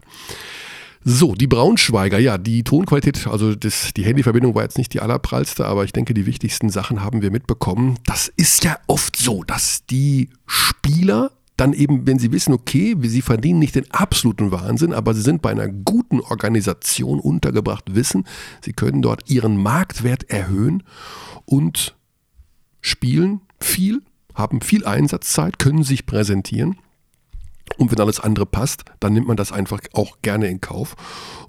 [1.03, 5.65] So, die Braunschweiger, ja, die Tonqualität, also das, die Handyverbindung war jetzt nicht die allerprallste,
[5.65, 7.99] aber ich denke, die wichtigsten Sachen haben wir mitbekommen.
[8.05, 11.31] Das ist ja oft so, dass die Spieler
[11.61, 15.43] dann eben, wenn sie wissen, okay, sie verdienen nicht den absoluten Wahnsinn, aber sie sind
[15.43, 18.25] bei einer guten Organisation untergebracht, wissen,
[18.65, 20.83] sie können dort ihren Marktwert erhöhen
[21.45, 21.97] und
[22.81, 24.01] spielen viel,
[24.35, 26.79] haben viel Einsatzzeit, können sich präsentieren.
[27.77, 30.97] Und wenn alles andere passt, dann nimmt man das einfach auch gerne in Kauf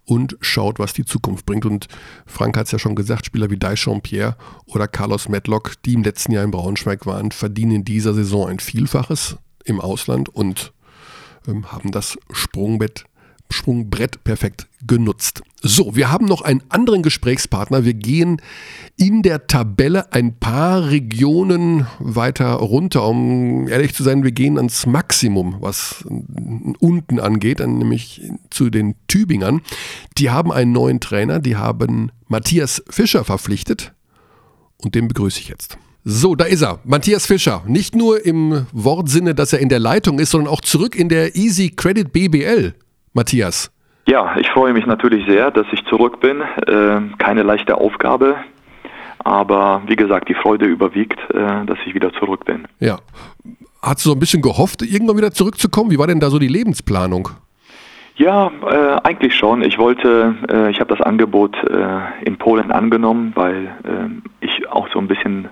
[0.04, 1.66] und schaut, was die Zukunft bringt.
[1.66, 1.88] Und
[2.26, 6.04] Frank hat es ja schon gesagt, Spieler wie Daishon Pierre oder Carlos Medlock, die im
[6.04, 10.74] letzten Jahr in Braunschweig waren, verdienen in dieser Saison ein Vielfaches im Ausland und
[11.48, 13.06] ähm, haben das Sprungbrett
[13.52, 15.42] Absprungbrett perfekt genutzt.
[15.62, 17.84] So, wir haben noch einen anderen Gesprächspartner.
[17.84, 18.42] Wir gehen
[18.96, 23.06] in der Tabelle ein paar Regionen weiter runter.
[23.06, 26.06] Um ehrlich zu sein, wir gehen ans Maximum, was
[26.80, 29.60] unten angeht, nämlich zu den Tübingern.
[30.18, 33.94] Die haben einen neuen Trainer, die haben Matthias Fischer verpflichtet
[34.78, 35.78] und den begrüße ich jetzt.
[36.04, 36.80] So, da ist er.
[36.84, 37.62] Matthias Fischer.
[37.68, 41.36] Nicht nur im Wortsinne, dass er in der Leitung ist, sondern auch zurück in der
[41.36, 42.74] Easy Credit BBL.
[43.14, 43.72] Matthias.
[44.08, 46.42] Ja, ich freue mich natürlich sehr, dass ich zurück bin.
[46.42, 48.36] Äh, keine leichte Aufgabe,
[49.20, 52.68] aber wie gesagt, die Freude überwiegt, äh, dass ich wieder zurück bin.
[52.80, 52.98] Ja.
[53.84, 55.92] Hast du so ein bisschen gehofft, irgendwann wieder zurückzukommen?
[55.92, 57.30] Wie war denn da so die Lebensplanung?
[58.16, 59.62] Ja, äh, eigentlich schon.
[59.64, 64.88] Ich wollte, äh, ich habe das Angebot äh, in Polen angenommen, weil äh, ich auch
[64.92, 65.50] so ein bisschen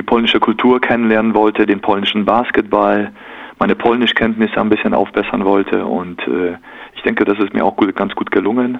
[0.00, 3.12] die polnische Kultur kennenlernen wollte, den polnischen Basketball,
[3.58, 6.56] meine Polnischkenntnisse ein bisschen aufbessern wollte und äh,
[6.96, 8.78] ich denke, das ist mir auch gut, ganz gut gelungen.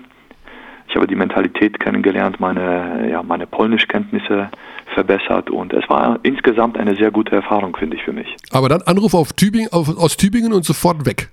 [0.88, 4.48] Ich habe die Mentalität kennengelernt, meine, ja, meine Polnischkenntnisse
[4.94, 8.34] verbessert und es war insgesamt eine sehr gute Erfahrung, finde ich, für mich.
[8.50, 11.28] Aber dann Anruf auf Tübingen, auf, aus Tübingen und sofort weg.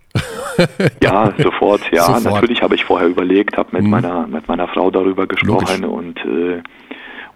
[1.01, 2.03] ja, sofort, ja.
[2.03, 2.25] Sofort.
[2.25, 3.89] Natürlich habe ich vorher überlegt, habe mit, mhm.
[3.89, 6.17] meiner, mit meiner Frau darüber gesprochen Logisch.
[6.25, 6.61] und äh,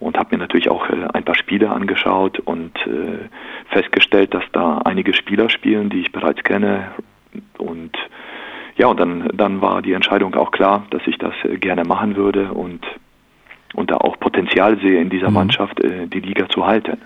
[0.02, 3.30] und habe mir natürlich auch äh, ein paar Spiele angeschaut und äh,
[3.70, 6.92] festgestellt, dass da einige Spieler spielen, die ich bereits kenne
[7.58, 7.96] und
[8.78, 12.16] ja, und dann, dann war die Entscheidung auch klar, dass ich das äh, gerne machen
[12.16, 12.82] würde und,
[13.76, 15.36] und da auch Potenzial sehe in dieser mhm.
[15.36, 16.98] Mannschaft, die Liga zu halten.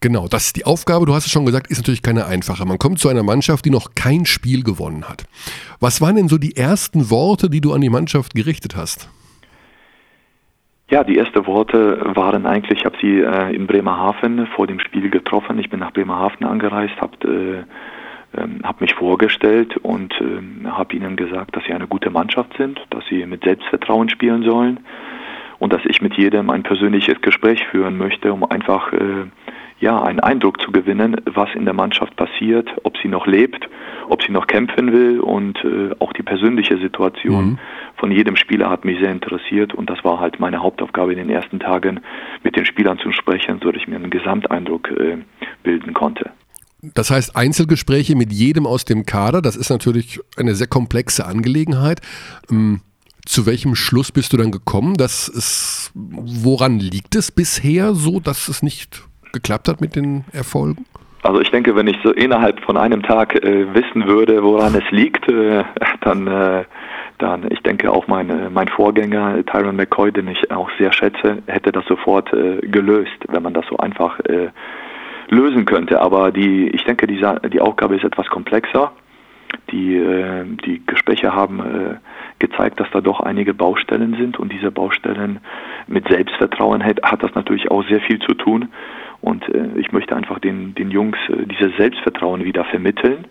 [0.00, 2.64] Genau, das ist die Aufgabe, du hast es schon gesagt, ist natürlich keine einfache.
[2.64, 5.24] Man kommt zu einer Mannschaft, die noch kein Spiel gewonnen hat.
[5.80, 9.08] Was waren denn so die ersten Worte, die du an die Mannschaft gerichtet hast?
[10.92, 15.08] Ja, die ersten Worte waren eigentlich, ich habe sie äh, in Bremerhaven vor dem Spiel
[15.08, 15.58] getroffen.
[15.58, 17.64] Ich bin nach Bremerhaven angereist, habe
[18.36, 22.54] äh, äh, hab mich vorgestellt und äh, habe ihnen gesagt, dass sie eine gute Mannschaft
[22.58, 24.80] sind, dass sie mit Selbstvertrauen spielen sollen
[25.60, 29.24] und dass ich mit jedem ein persönliches Gespräch führen möchte, um einfach äh,
[29.82, 33.68] ja, einen Eindruck zu gewinnen, was in der Mannschaft passiert, ob sie noch lebt,
[34.08, 37.58] ob sie noch kämpfen will und äh, auch die persönliche Situation mhm.
[37.96, 41.30] von jedem Spieler hat mich sehr interessiert und das war halt meine Hauptaufgabe in den
[41.30, 42.00] ersten Tagen,
[42.44, 45.18] mit den Spielern zu sprechen, so dass ich mir einen Gesamteindruck äh,
[45.64, 46.30] bilden konnte.
[46.94, 52.00] Das heißt, Einzelgespräche mit jedem aus dem Kader, das ist natürlich eine sehr komplexe Angelegenheit.
[52.50, 52.82] Ähm
[53.24, 54.96] zu welchem Schluss bist du dann gekommen?
[54.96, 60.86] Das ist, woran liegt es bisher so, dass es nicht geklappt hat mit den Erfolgen?
[61.22, 64.90] Also ich denke, wenn ich so innerhalb von einem Tag äh, wissen würde, woran es
[64.90, 65.62] liegt, äh,
[66.00, 66.64] dann, äh,
[67.18, 71.38] dann, ich denke auch mein, äh, mein Vorgänger Tyron McCoy, den ich auch sehr schätze,
[71.46, 74.48] hätte das sofort äh, gelöst, wenn man das so einfach äh,
[75.28, 76.00] lösen könnte.
[76.00, 78.92] Aber die, ich denke, die, die Aufgabe ist etwas komplexer.
[79.70, 80.02] Die,
[80.64, 82.00] die Gespräche haben
[82.38, 85.40] gezeigt, dass da doch einige Baustellen sind und diese Baustellen
[85.86, 88.68] mit Selbstvertrauen hat, hat das natürlich auch sehr viel zu tun.
[89.22, 93.26] Und äh, ich möchte einfach den, den Jungs äh, dieses Selbstvertrauen wieder vermitteln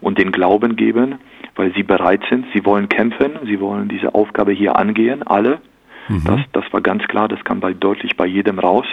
[0.00, 1.16] und den Glauben geben,
[1.56, 5.60] weil sie bereit sind, sie wollen kämpfen, sie wollen diese Aufgabe hier angehen, alle.
[6.08, 6.24] Mhm.
[6.24, 8.86] Das, das war ganz klar, das kam bei, deutlich bei jedem raus.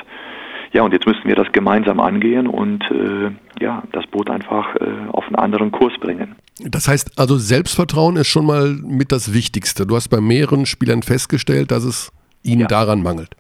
[0.72, 3.32] Ja, und jetzt müssen wir das gemeinsam angehen und äh,
[3.64, 6.36] ja, das Boot einfach äh, auf einen anderen Kurs bringen.
[6.60, 9.86] Das heißt also, Selbstvertrauen ist schon mal mit das Wichtigste.
[9.86, 12.12] Du hast bei mehreren Spielern festgestellt, dass es
[12.44, 12.68] ihnen ja.
[12.68, 13.36] daran mangelt.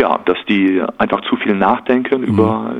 [0.00, 2.26] Ja, dass die einfach zu viel nachdenken mhm.
[2.28, 2.74] über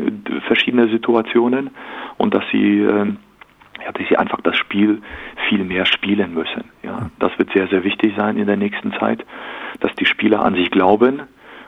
[0.47, 1.71] verschiedene Situationen
[2.17, 3.07] und dass sie, äh,
[3.85, 5.03] ja, dass sie einfach das Spiel
[5.49, 6.65] viel mehr spielen müssen.
[6.83, 9.25] Ja, das wird sehr, sehr wichtig sein in der nächsten Zeit,
[9.81, 11.23] dass die Spieler an sich glauben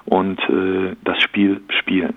[0.04, 2.16] und äh, das Spiel spielen.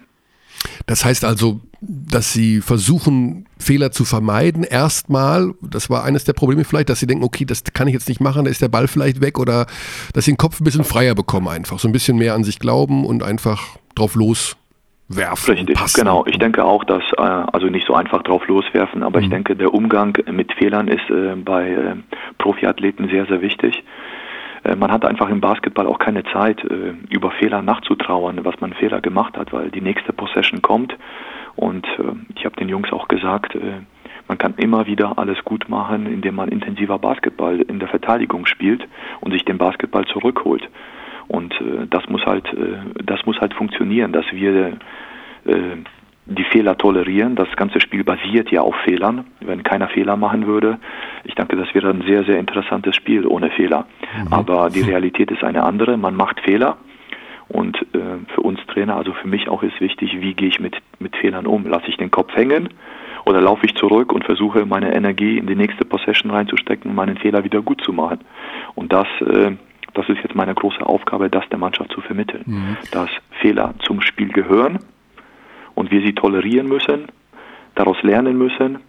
[0.85, 4.63] Das heißt also, dass sie versuchen, Fehler zu vermeiden.
[4.63, 8.09] Erstmal, das war eines der Probleme vielleicht, dass sie denken, okay, das kann ich jetzt
[8.09, 9.65] nicht machen, da ist der Ball vielleicht weg oder
[10.13, 11.79] dass sie den Kopf ein bisschen freier bekommen einfach.
[11.79, 15.55] So ein bisschen mehr an sich glauben und einfach drauf loswerfen.
[15.55, 15.99] Richtig, passen.
[15.99, 16.25] genau.
[16.25, 19.25] Ich denke auch, dass, äh, also nicht so einfach drauf loswerfen, aber mhm.
[19.25, 21.95] ich denke, der Umgang mit Fehlern ist äh, bei äh,
[22.37, 23.83] Profiathleten sehr, sehr wichtig.
[24.63, 28.73] Äh, man hat einfach im Basketball auch keine Zeit, äh, über Fehler nachzutrauern, was man
[28.73, 30.95] Fehler gemacht hat, weil die nächste Possession kommt.
[31.55, 33.57] Und äh, ich habe den Jungs auch gesagt,
[34.27, 38.87] man kann immer wieder alles gut machen, indem man intensiver Basketball in der Verteidigung spielt
[39.19, 40.67] und sich den Basketball zurückholt.
[41.27, 41.53] Und
[41.89, 42.45] das muss halt,
[43.03, 44.77] das muss halt funktionieren, dass wir
[46.25, 47.35] die Fehler tolerieren.
[47.35, 49.25] Das ganze Spiel basiert ja auf Fehlern.
[49.41, 50.79] Wenn keiner Fehler machen würde,
[51.23, 53.85] ich denke, das wäre ein sehr, sehr interessantes Spiel ohne Fehler.
[54.25, 54.33] Mhm.
[54.33, 55.97] Aber die Realität ist eine andere.
[55.97, 56.77] Man macht Fehler.
[57.49, 57.99] Und äh,
[58.33, 61.45] für uns Trainer, also für mich auch ist wichtig, wie gehe ich mit, mit Fehlern
[61.45, 61.67] um?
[61.67, 62.69] Lasse ich den Kopf hängen
[63.25, 67.17] oder laufe ich zurück und versuche meine Energie in die nächste Possession reinzustecken, um meinen
[67.17, 68.19] Fehler wieder gut zu machen.
[68.75, 69.51] Und das, äh,
[69.93, 72.77] das ist jetzt meine große Aufgabe, das der Mannschaft zu vermitteln, mhm.
[72.91, 73.09] dass
[73.41, 74.79] Fehler zum Spiel gehören
[75.75, 77.07] und wir sie tolerieren müssen,
[77.75, 78.79] daraus lernen müssen,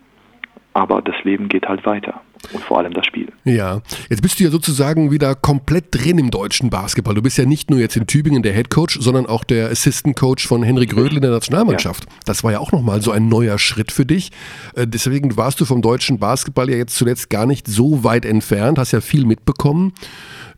[0.72, 2.20] aber das Leben geht halt weiter
[2.52, 3.32] und vor allem das Spiel.
[3.44, 7.14] Ja, jetzt bist du ja sozusagen wieder komplett drin im deutschen Basketball.
[7.14, 10.16] Du bist ja nicht nur jetzt in Tübingen der Head Coach, sondern auch der Assistant
[10.16, 12.04] Coach von Henrik Rödel in der Nationalmannschaft.
[12.04, 12.16] Ja.
[12.26, 14.30] Das war ja auch nochmal so ein neuer Schritt für dich.
[14.74, 18.78] Äh, deswegen warst du vom deutschen Basketball ja jetzt zuletzt gar nicht so weit entfernt,
[18.78, 19.92] hast ja viel mitbekommen.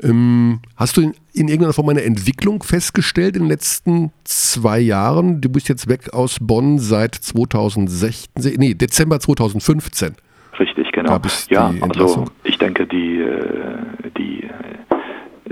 [0.03, 5.41] Ähm, hast du in, in, irgendeiner Form eine Entwicklung festgestellt in den letzten zwei Jahren?
[5.41, 10.15] Du bist jetzt weg aus Bonn seit 2016, nee, Dezember 2015.
[10.59, 11.19] Richtig, genau.
[11.49, 14.49] Ja, also ich denke, die, äh, die,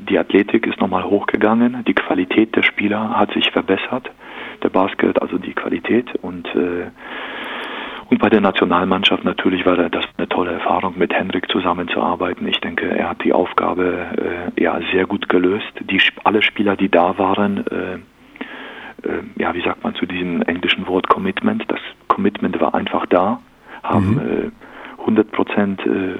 [0.08, 4.10] die Athletik ist nochmal hochgegangen, die Qualität der Spieler hat sich verbessert,
[4.62, 6.86] der Basket, also die Qualität und äh,
[8.10, 12.46] und bei der Nationalmannschaft natürlich war das eine tolle Erfahrung, mit Henrik zusammenzuarbeiten.
[12.46, 15.72] Ich denke, er hat die Aufgabe äh, ja sehr gut gelöst.
[15.80, 17.94] Die alle Spieler, die da waren, äh,
[19.08, 21.64] äh, ja, wie sagt man zu diesem englischen Wort Commitment?
[21.68, 23.40] Das Commitment war einfach da,
[23.82, 24.52] haben mhm.
[25.04, 26.18] 100 Prozent äh,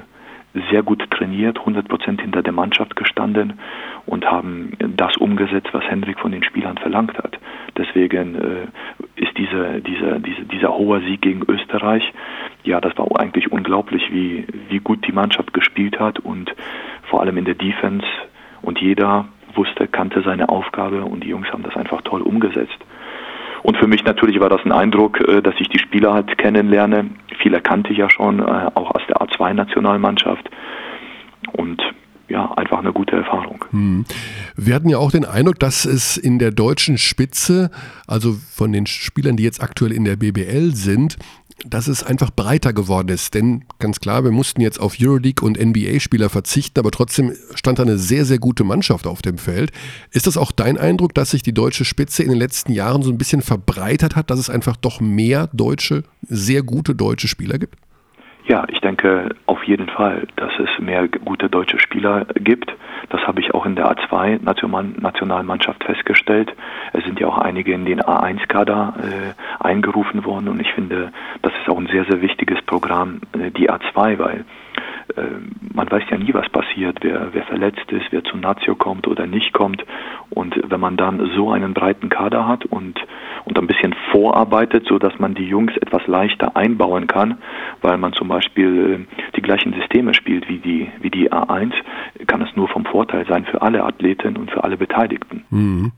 [0.71, 3.59] sehr gut trainiert, 100 Prozent hinter der Mannschaft gestanden
[4.05, 7.37] und haben das umgesetzt, was Hendrik von den Spielern verlangt hat.
[7.77, 12.13] Deswegen äh, ist diese, diese, diese, dieser hohe Sieg gegen Österreich,
[12.63, 16.55] ja, das war eigentlich unglaublich, wie, wie gut die Mannschaft gespielt hat und
[17.09, 18.05] vor allem in der Defense
[18.61, 22.77] und jeder wusste, kannte seine Aufgabe und die Jungs haben das einfach toll umgesetzt.
[23.65, 27.09] Und für mich natürlich war das ein Eindruck, äh, dass ich die Spieler halt kennenlerne.
[27.41, 30.51] Viele kannte ich ja schon, äh, auch aus der A2-Nationalmannschaft.
[31.53, 31.81] Und
[32.27, 33.65] ja, einfach eine gute Erfahrung.
[33.71, 34.05] Hm.
[34.55, 37.71] Wir hatten ja auch den Eindruck, dass es in der deutschen Spitze,
[38.05, 41.17] also von den Spielern, die jetzt aktuell in der BBL sind,
[41.63, 43.33] dass es einfach breiter geworden ist.
[43.33, 47.83] Denn ganz klar, wir mussten jetzt auf Euroleague und NBA-Spieler verzichten, aber trotzdem stand da
[47.83, 49.71] eine sehr, sehr gute Mannschaft auf dem Feld.
[50.11, 53.11] Ist das auch dein Eindruck, dass sich die deutsche Spitze in den letzten Jahren so
[53.11, 57.79] ein bisschen verbreitert hat, dass es einfach doch mehr deutsche, sehr gute deutsche Spieler gibt?
[58.47, 62.71] Ja, ich denke auf jeden Fall, dass es mehr gute deutsche Spieler gibt.
[63.09, 66.53] Das habe ich auch in der A2-Nationalmannschaft festgestellt.
[66.93, 71.53] Es sind ja auch einige in den A1-Kader äh, eingerufen worden und ich finde, das
[71.59, 74.45] ist auch ein sehr, sehr wichtiges Programm, äh, die A2, weil
[75.73, 79.27] man weiß ja nie, was passiert, wer, wer verletzt ist, wer zu Nazio kommt oder
[79.27, 79.85] nicht kommt.
[80.29, 82.99] Und wenn man dann so einen breiten Kader hat und,
[83.45, 87.37] und ein bisschen vorarbeitet, so dass man die Jungs etwas leichter einbauen kann,
[87.81, 91.73] weil man zum Beispiel äh, die gleichen Systeme spielt wie die, wie die A1,
[92.27, 95.43] kann es nur vom Vorteil sein für alle Athleten und für alle Beteiligten.
[95.49, 95.91] Mhm.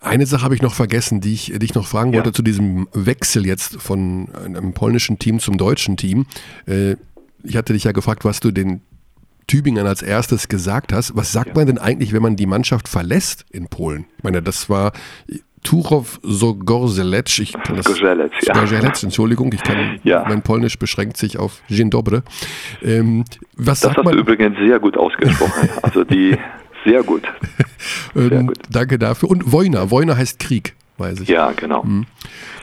[0.00, 2.32] Eine Sache habe ich noch vergessen, die ich dich noch fragen wollte ja.
[2.32, 6.26] zu diesem Wechsel jetzt von einem polnischen Team zum deutschen Team.
[6.66, 6.96] Äh,
[7.42, 8.80] ich hatte dich ja gefragt, was du den
[9.46, 11.16] Tübingen als erstes gesagt hast.
[11.16, 11.54] Was sagt ja.
[11.54, 14.06] man denn eigentlich, wenn man die Mannschaft verlässt in Polen?
[14.18, 14.92] Ich meine, das war
[15.64, 17.38] Tuchow Zogorzelec.
[17.38, 18.54] Ich kann das, Gorzelec, ja.
[18.54, 20.24] Gorzelec, Entschuldigung, ich kann, ja.
[20.28, 22.20] mein Polnisch beschränkt sich auf Dzień dobry.
[22.82, 23.24] Ähm,
[23.56, 24.14] was das sagt hast man?
[24.14, 25.68] du übrigens sehr gut ausgesprochen.
[25.82, 26.36] Also die,
[26.84, 27.22] sehr gut.
[28.14, 28.58] Sehr ähm, gut.
[28.70, 29.30] Danke dafür.
[29.30, 31.28] Und Wojna, Wojna heißt Krieg weiß ich.
[31.28, 31.82] Ja, genau.
[31.82, 32.06] Mhm.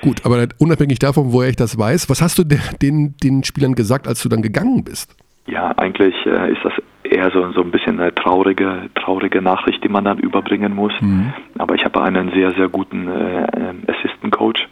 [0.01, 4.07] Gut, aber unabhängig davon, woher ich das weiß, was hast du den, den Spielern gesagt,
[4.07, 5.15] als du dann gegangen bist?
[5.47, 9.89] Ja, eigentlich äh, ist das eher so, so ein bisschen eine traurige, traurige Nachricht, die
[9.89, 10.93] man dann überbringen muss.
[11.01, 11.33] Mhm.
[11.57, 14.67] Aber ich habe einen sehr, sehr guten äh, Assistant Coach,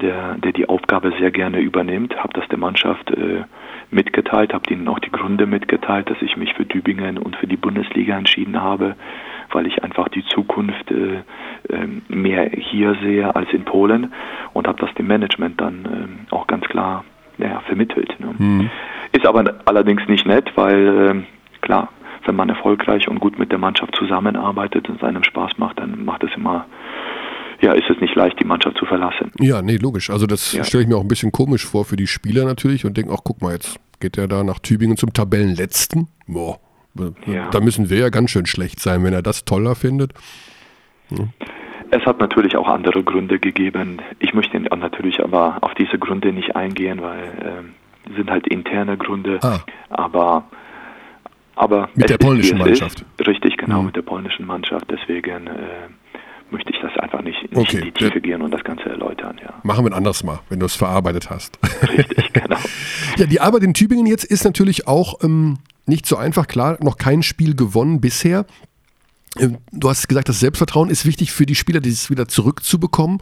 [0.00, 3.44] der, der die Aufgabe sehr gerne übernimmt, habe das der Mannschaft äh,
[3.90, 7.56] mitgeteilt, habe ihnen auch die Gründe mitgeteilt, dass ich mich für Tübingen und für die
[7.56, 8.96] Bundesliga entschieden habe,
[9.54, 11.22] weil ich einfach die Zukunft äh,
[11.70, 14.12] ähm, mehr hier sehe als in Polen
[14.52, 17.04] und habe das dem Management dann äh, auch ganz klar
[17.38, 18.14] ja, vermittelt.
[18.18, 18.34] Ne?
[18.38, 18.70] Mhm.
[19.12, 21.88] Ist aber allerdings nicht nett, weil äh, klar,
[22.24, 26.04] wenn man erfolgreich und gut mit der Mannschaft zusammenarbeitet und es einem Spaß macht, dann
[26.04, 26.66] macht es immer
[27.60, 29.30] ja, ist es nicht leicht, die Mannschaft zu verlassen.
[29.38, 30.10] Ja, nee, logisch.
[30.10, 30.64] Also das ja.
[30.64, 33.22] stelle ich mir auch ein bisschen komisch vor für die Spieler natürlich und denke auch,
[33.22, 36.08] guck mal, jetzt geht er da nach Tübingen zum Tabellenletzten.
[36.26, 36.58] Boah,
[37.26, 37.50] ja.
[37.50, 40.12] da müssen wir ja ganz schön schlecht sein, wenn er das toller findet.
[41.10, 41.28] Ja.
[41.90, 44.00] Es hat natürlich auch andere Gründe gegeben.
[44.18, 47.22] Ich möchte natürlich aber auf diese Gründe nicht eingehen, weil
[48.08, 49.38] äh, sind halt interne Gründe.
[49.42, 49.60] Ah.
[49.90, 50.44] Aber
[51.54, 53.04] aber mit der polnischen Mannschaft.
[53.18, 53.26] Ist.
[53.26, 53.86] Richtig, genau, mhm.
[53.86, 54.86] mit der polnischen Mannschaft.
[54.90, 55.88] Deswegen äh,
[56.52, 57.78] möchte ich das einfach nicht, nicht okay.
[57.78, 59.36] in die Tiefe gehen und das Ganze erläutern.
[59.42, 59.54] Ja.
[59.62, 61.58] Machen wir ein anderes Mal, wenn du es verarbeitet hast.
[61.88, 62.58] Richtig, genau.
[63.16, 66.46] ja, die Arbeit in Tübingen jetzt ist natürlich auch ähm, nicht so einfach.
[66.46, 68.46] Klar, noch kein Spiel gewonnen bisher.
[69.38, 73.20] Ähm, du hast gesagt, das Selbstvertrauen ist wichtig für die Spieler, dieses wieder zurückzubekommen.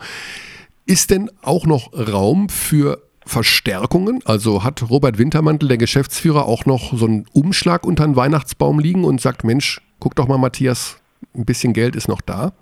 [0.84, 4.20] Ist denn auch noch Raum für Verstärkungen?
[4.24, 9.04] Also hat Robert Wintermantel, der Geschäftsführer, auch noch so einen Umschlag unter den Weihnachtsbaum liegen
[9.04, 10.96] und sagt, Mensch, guck doch mal, Matthias,
[11.34, 12.52] ein bisschen Geld ist noch da?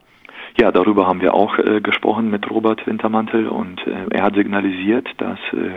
[0.60, 5.08] Ja, darüber haben wir auch äh, gesprochen mit Robert Wintermantel und äh, er hat signalisiert,
[5.18, 5.70] dass, äh,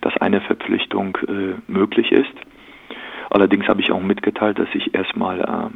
[0.00, 2.32] dass eine Verpflichtung äh, möglich ist.
[3.30, 5.72] Allerdings habe ich auch mitgeteilt, dass ich erstmal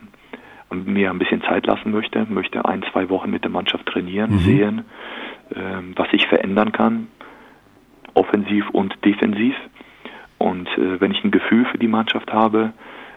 [0.70, 4.30] ähm, mir ein bisschen Zeit lassen möchte, möchte ein, zwei Wochen mit der Mannschaft trainieren,
[4.30, 4.38] mhm.
[4.38, 4.84] sehen,
[5.56, 7.08] ähm, was ich verändern kann,
[8.14, 9.56] offensiv und defensiv.
[10.38, 12.72] Und äh, wenn ich ein Gefühl für die Mannschaft habe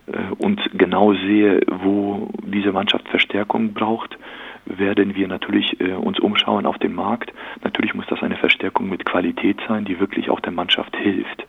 [0.08, 4.18] äh, und genau sehe, wo diese Mannschaft Verstärkung braucht,
[4.66, 7.32] werden wir natürlich äh, uns umschauen auf dem Markt.
[7.64, 11.46] Natürlich muss das eine Verstärkung mit Qualität sein, die wirklich auch der Mannschaft hilft.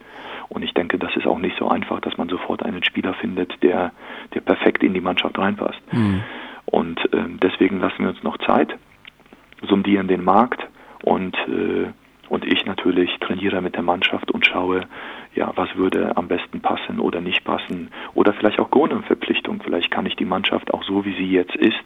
[0.48, 3.62] Und ich denke, das ist auch nicht so einfach, dass man sofort einen Spieler findet,
[3.62, 3.92] der,
[4.34, 5.80] der perfekt in die Mannschaft reinpasst.
[5.92, 6.22] Mhm.
[6.66, 8.76] Und äh, deswegen lassen wir uns noch Zeit,
[9.62, 10.66] sondieren den Markt
[11.02, 11.90] und, äh,
[12.28, 14.82] und ich natürlich trainiere mit der Mannschaft und schaue,
[15.34, 17.90] ja, was würde am besten passen oder nicht passen.
[18.14, 19.60] Oder vielleicht auch Gone-Verpflichtung.
[19.62, 21.84] Vielleicht kann ich die Mannschaft auch so, wie sie jetzt ist,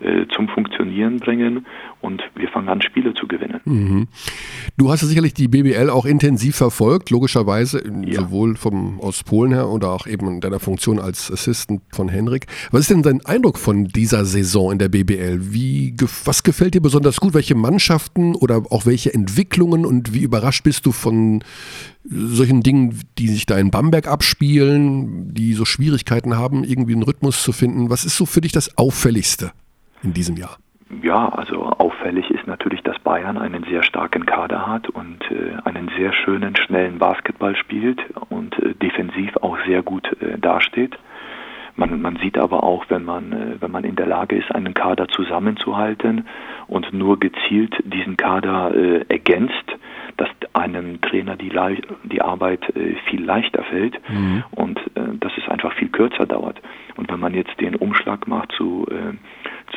[0.00, 1.66] äh, zum Funktionieren bringen
[2.00, 3.60] und wir fangen an, Spiele zu gewinnen.
[3.64, 4.08] Mhm.
[4.76, 8.20] Du hast ja sicherlich die BBL auch intensiv verfolgt, logischerweise, ja.
[8.20, 12.46] sowohl vom, aus Polen her oder auch eben in deiner Funktion als Assistant von Henrik.
[12.70, 15.52] Was ist denn dein Eindruck von dieser Saison in der BBL?
[15.52, 17.34] Wie, was gefällt dir besonders gut?
[17.34, 21.42] Welche Mannschaften oder auch welche Entwicklungen und wie überrascht bist du von
[22.04, 27.42] solchen Dingen, die sich da in Bamberg abspielen, die so Schwierigkeiten haben, irgendwie einen Rhythmus
[27.42, 27.90] zu finden?
[27.90, 29.52] Was ist so für dich das Auffälligste?
[30.02, 30.56] In diesem Jahr?
[31.02, 35.90] Ja, also auffällig ist natürlich, dass Bayern einen sehr starken Kader hat und äh, einen
[35.98, 40.98] sehr schönen, schnellen Basketball spielt und äh, defensiv auch sehr gut äh, dasteht.
[41.76, 44.72] Man, man sieht aber auch, wenn man, äh, wenn man in der Lage ist, einen
[44.72, 46.26] Kader zusammenzuhalten
[46.66, 49.76] und nur gezielt diesen Kader äh, ergänzt,
[50.16, 51.52] dass einem Trainer die,
[52.02, 54.42] die Arbeit äh, viel leichter fällt mhm.
[54.50, 56.60] und äh, dass es einfach viel kürzer dauert.
[56.96, 59.14] Und wenn man jetzt den Umschlag macht zu äh,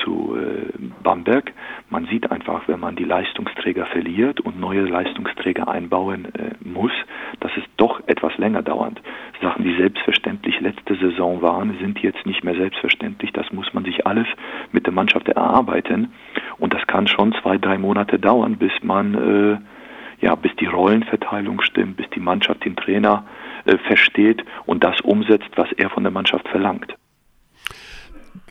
[0.04, 0.72] zu äh,
[1.04, 1.54] Bamberg.
[1.90, 6.92] Man sieht einfach, wenn man die Leistungsträger verliert und neue Leistungsträger einbauen äh, muss,
[7.40, 9.02] dass es doch etwas länger dauert.
[9.42, 13.32] Sachen, die selbstverständlich letzte Saison waren, sind jetzt nicht mehr selbstverständlich.
[13.34, 14.28] Das muss man sich alles
[14.72, 16.14] mit der Mannschaft erarbeiten.
[16.60, 21.62] Und das kann schon zwei, drei Monate dauern, bis man, äh, ja, bis die Rollenverteilung
[21.62, 23.26] stimmt, bis die Mannschaft den Trainer
[23.66, 26.96] äh, versteht und das umsetzt, was er von der Mannschaft verlangt.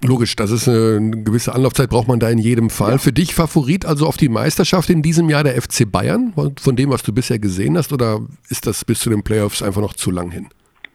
[0.03, 2.93] Logisch, das ist eine gewisse Anlaufzeit, braucht man da in jedem Fall.
[2.93, 2.99] Ja.
[2.99, 6.91] Für dich Favorit also auf die Meisterschaft in diesem Jahr der FC Bayern, von dem,
[6.91, 10.11] was du bisher gesehen hast, oder ist das bis zu den Playoffs einfach noch zu
[10.11, 10.49] lang hin?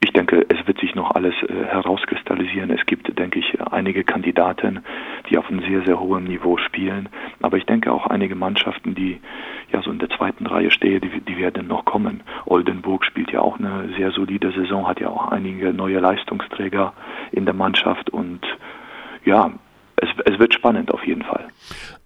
[0.03, 2.69] Ich denke, es wird sich noch alles äh, herauskristallisieren.
[2.71, 4.83] Es gibt, denke ich, einige Kandidaten,
[5.29, 7.09] die auf einem sehr, sehr hohen Niveau spielen.
[7.41, 9.19] Aber ich denke auch einige Mannschaften, die
[9.71, 12.21] ja so in der zweiten Reihe stehen, die, die werden noch kommen.
[12.45, 16.93] Oldenburg spielt ja auch eine sehr solide Saison, hat ja auch einige neue Leistungsträger
[17.31, 18.41] in der Mannschaft und
[19.25, 19.51] ja,
[19.97, 21.47] es, es wird spannend auf jeden Fall.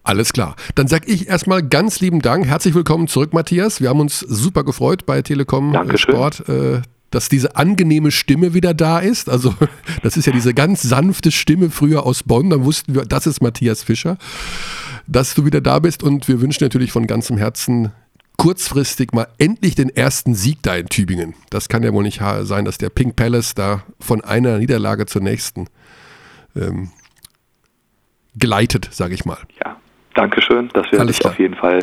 [0.04, 0.56] Alles klar.
[0.76, 2.46] Dann sage ich erstmal ganz lieben Dank.
[2.46, 3.82] Herzlich willkommen zurück, Matthias.
[3.82, 6.16] Wir haben uns super gefreut bei Telekom Dankeschön.
[6.16, 6.48] Sport.
[6.48, 9.30] Äh, dass diese angenehme Stimme wieder da ist.
[9.30, 9.54] Also
[10.04, 12.50] das ist ja diese ganz sanfte Stimme früher aus Bonn.
[12.50, 14.18] Da wussten wir, das ist Matthias Fischer,
[15.08, 16.04] dass du wieder da bist.
[16.04, 17.92] Und wir wünschen natürlich von ganzem Herzen
[18.38, 21.34] kurzfristig mal endlich den ersten Sieg da in Tübingen.
[21.50, 25.22] Das kann ja wohl nicht sein, dass der Pink Palace da von einer Niederlage zur
[25.22, 25.68] nächsten
[26.56, 26.90] ähm,
[28.38, 29.40] gleitet, sage ich mal.
[29.64, 29.76] Ja,
[30.14, 30.70] danke schön.
[30.74, 31.80] Das werde ich auf jeden Fall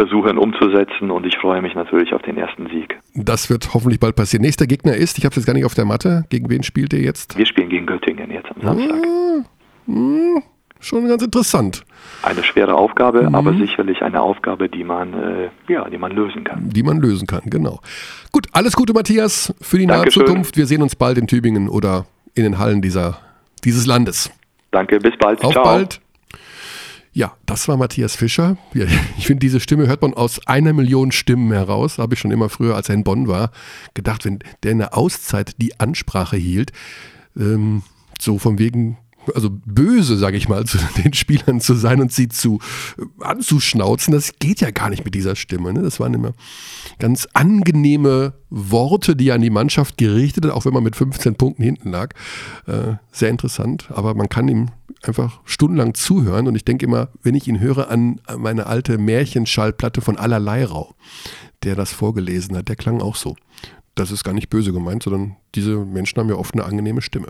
[0.00, 2.98] versuchen umzusetzen und ich freue mich natürlich auf den ersten Sieg.
[3.14, 4.42] Das wird hoffentlich bald passieren.
[4.42, 6.94] Nächster Gegner ist, ich habe es jetzt gar nicht auf der Matte, gegen wen spielt
[6.94, 7.36] ihr jetzt?
[7.36, 8.96] Wir spielen gegen Göttingen jetzt am Samstag.
[8.96, 9.44] Ah,
[9.84, 10.42] mh,
[10.80, 11.84] schon ganz interessant.
[12.22, 13.34] Eine schwere Aufgabe, mhm.
[13.34, 16.70] aber sicherlich eine Aufgabe, die man, äh, ja, die man lösen kann.
[16.70, 17.80] Die man lösen kann, genau.
[18.32, 20.22] Gut, alles Gute, Matthias, für die Dankeschön.
[20.22, 20.56] nahe Zukunft.
[20.56, 23.18] Wir sehen uns bald in Tübingen oder in den Hallen dieser,
[23.64, 24.30] dieses Landes.
[24.70, 25.44] Danke, bis bald.
[25.44, 25.64] Auf Ciao.
[25.64, 26.00] bald.
[27.12, 28.56] Ja, das war Matthias Fischer.
[29.18, 31.98] Ich finde, diese Stimme hört man aus einer Million Stimmen heraus.
[31.98, 33.50] Habe ich schon immer früher, als er in Bonn war,
[33.94, 36.72] gedacht, wenn der in der Auszeit die Ansprache hielt,
[37.36, 37.82] ähm,
[38.20, 38.96] so von wegen,
[39.34, 42.58] also böse, sage ich mal, zu den Spielern zu sein und sie zu
[42.98, 45.72] äh, anzuschnauzen, das geht ja gar nicht mit dieser Stimme.
[45.72, 45.82] Ne?
[45.82, 46.32] Das waren immer
[46.98, 51.36] ganz angenehme Worte, die er an die Mannschaft gerichtet hat, auch wenn man mit 15
[51.36, 52.14] Punkten hinten lag.
[52.66, 54.68] Äh, sehr interessant, aber man kann ihm
[55.02, 60.00] einfach stundenlang zuhören und ich denke immer, wenn ich ihn höre an meine alte Märchenschallplatte
[60.00, 60.94] von Allerleirau,
[61.62, 63.36] der das vorgelesen hat, der klang auch so.
[63.94, 67.28] Das ist gar nicht böse gemeint, sondern diese Menschen haben ja oft eine angenehme Stimme.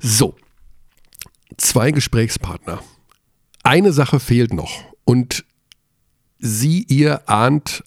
[0.00, 0.34] So,
[1.56, 2.82] zwei Gesprächspartner.
[3.62, 5.44] Eine Sache fehlt noch und
[6.38, 7.82] sie, ihr ahnt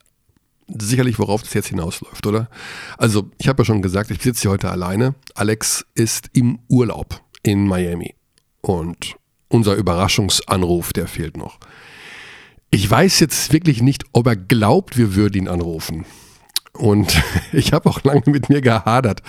[0.68, 2.50] sicherlich, worauf das jetzt hinausläuft, oder?
[2.98, 5.16] Also, ich habe ja schon gesagt, ich sitze hier heute alleine.
[5.36, 8.16] Alex ist im Urlaub in Miami.
[8.62, 9.16] Und
[9.50, 11.60] unser Überraschungsanruf, der fehlt noch.
[12.70, 16.06] Ich weiß jetzt wirklich nicht, ob er glaubt, wir würden ihn anrufen.
[16.74, 19.22] Und ich habe auch lange mit mir gehadert,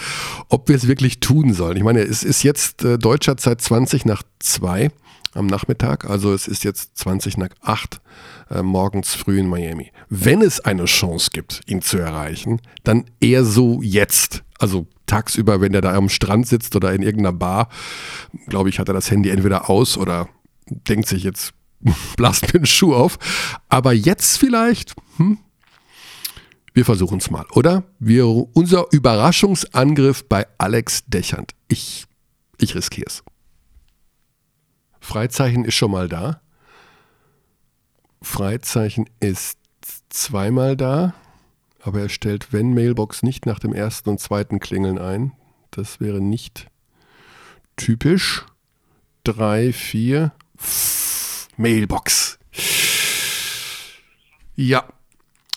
[0.49, 1.77] ob wir es wirklich tun sollen.
[1.77, 4.91] Ich meine, es ist jetzt äh, deutscher Zeit 20 nach 2
[5.35, 8.01] am Nachmittag, also es ist jetzt 20 nach 8
[8.51, 9.91] äh, morgens früh in Miami.
[10.09, 14.45] Wenn es eine Chance gibt, ihn zu erreichen, dann eher so jetzt.
[14.59, 17.69] Also tagsüber, wenn er da am Strand sitzt oder in irgendeiner Bar,
[18.47, 20.29] glaube ich, hat er das Handy entweder aus oder
[20.69, 21.55] denkt sich jetzt,
[22.17, 23.19] blast mir den Schuh auf.
[23.69, 25.39] Aber jetzt vielleicht, hm,
[26.75, 27.85] wir versuchen es mal, oder?
[27.99, 31.53] Wir, unser Überraschungsangriff bei Alex Dechand.
[31.69, 32.07] Ich,
[32.59, 33.23] ich riskiere es.
[35.01, 36.41] Freizeichen ist schon mal da.
[38.23, 39.59] Freizeichen ist
[40.09, 41.15] zweimal da,
[41.81, 45.33] aber er stellt, wenn Mailbox, nicht nach dem ersten und zweiten Klingeln ein.
[45.73, 46.69] Das wäre nicht
[47.77, 48.47] typisch.
[49.25, 50.33] Drei, vier,
[51.57, 52.39] Mailbox.
[54.55, 54.85] Ja,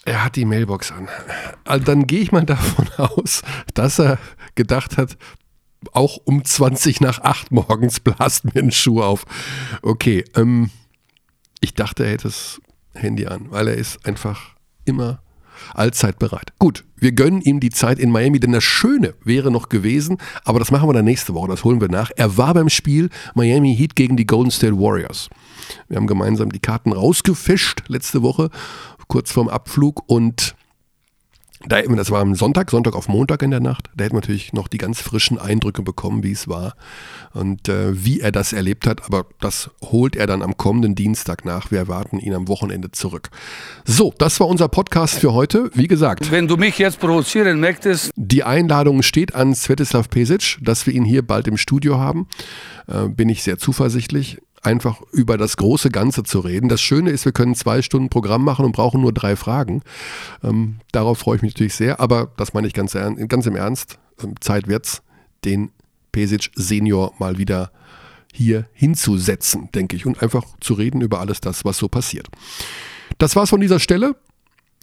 [0.06, 1.10] er hat die Mailbox an.
[1.66, 3.42] Also dann gehe ich mal davon aus,
[3.74, 4.18] dass er
[4.54, 5.18] gedacht hat,
[5.92, 9.26] auch um 20 nach 8 morgens blast mir ein Schuh auf.
[9.82, 10.72] Okay, ähm,
[11.60, 12.62] ich dachte, er hätte das
[12.94, 15.22] Handy an, weil er ist einfach immer
[15.74, 16.54] allzeit bereit.
[16.60, 20.60] Gut, wir gönnen ihm die Zeit in Miami, denn das Schöne wäre noch gewesen, aber
[20.60, 22.12] das machen wir dann nächste Woche, das holen wir nach.
[22.16, 25.30] Er war beim Spiel Miami Heat gegen die Golden State Warriors.
[25.88, 28.50] Wir haben gemeinsam die Karten rausgefischt letzte Woche,
[29.08, 30.56] kurz vorm Abflug und
[31.68, 33.90] da, das war am Sonntag, Sonntag auf Montag in der Nacht.
[33.96, 36.76] Da hätten wir natürlich noch die ganz frischen Eindrücke bekommen, wie es war
[37.34, 39.06] und äh, wie er das erlebt hat.
[39.06, 41.72] Aber das holt er dann am kommenden Dienstag nach.
[41.72, 43.30] Wir erwarten ihn am Wochenende zurück.
[43.84, 45.72] So, das war unser Podcast für heute.
[45.74, 46.32] Wie gesagt.
[46.32, 48.12] Wenn du mich jetzt provozieren möchtest.
[48.16, 52.28] Die Einladung steht an Svetislav Pesic, dass wir ihn hier bald im Studio haben.
[52.88, 56.70] Äh, bin ich sehr zuversichtlich einfach über das große Ganze zu reden.
[56.70, 59.82] Das Schöne ist, wir können zwei Stunden Programm machen und brauchen nur drei Fragen.
[60.44, 64.00] Ähm, darauf freue ich mich natürlich sehr, aber das meine ich ganz, ganz im Ernst.
[64.22, 65.02] Ähm, Zeit wird's,
[65.44, 65.72] den
[66.12, 67.72] Pesic Senior mal wieder
[68.34, 72.28] hier hinzusetzen, denke ich, und einfach zu reden über alles das, was so passiert.
[73.18, 74.16] Das war's von dieser Stelle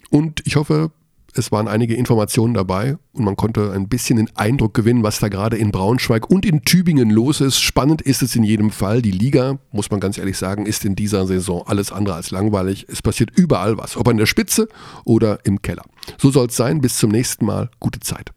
[0.09, 0.91] und ich hoffe,
[1.35, 5.29] es waren einige Informationen dabei und man konnte ein bisschen den Eindruck gewinnen, was da
[5.29, 7.59] gerade in Braunschweig und in Tübingen los ist.
[7.59, 9.01] Spannend ist es in jedem Fall.
[9.01, 12.85] Die Liga, muss man ganz ehrlich sagen, ist in dieser Saison alles andere als langweilig.
[12.87, 14.67] Es passiert überall was, ob an der Spitze
[15.05, 15.83] oder im Keller.
[16.17, 16.81] So soll es sein.
[16.81, 17.69] Bis zum nächsten Mal.
[17.79, 18.31] Gute Zeit.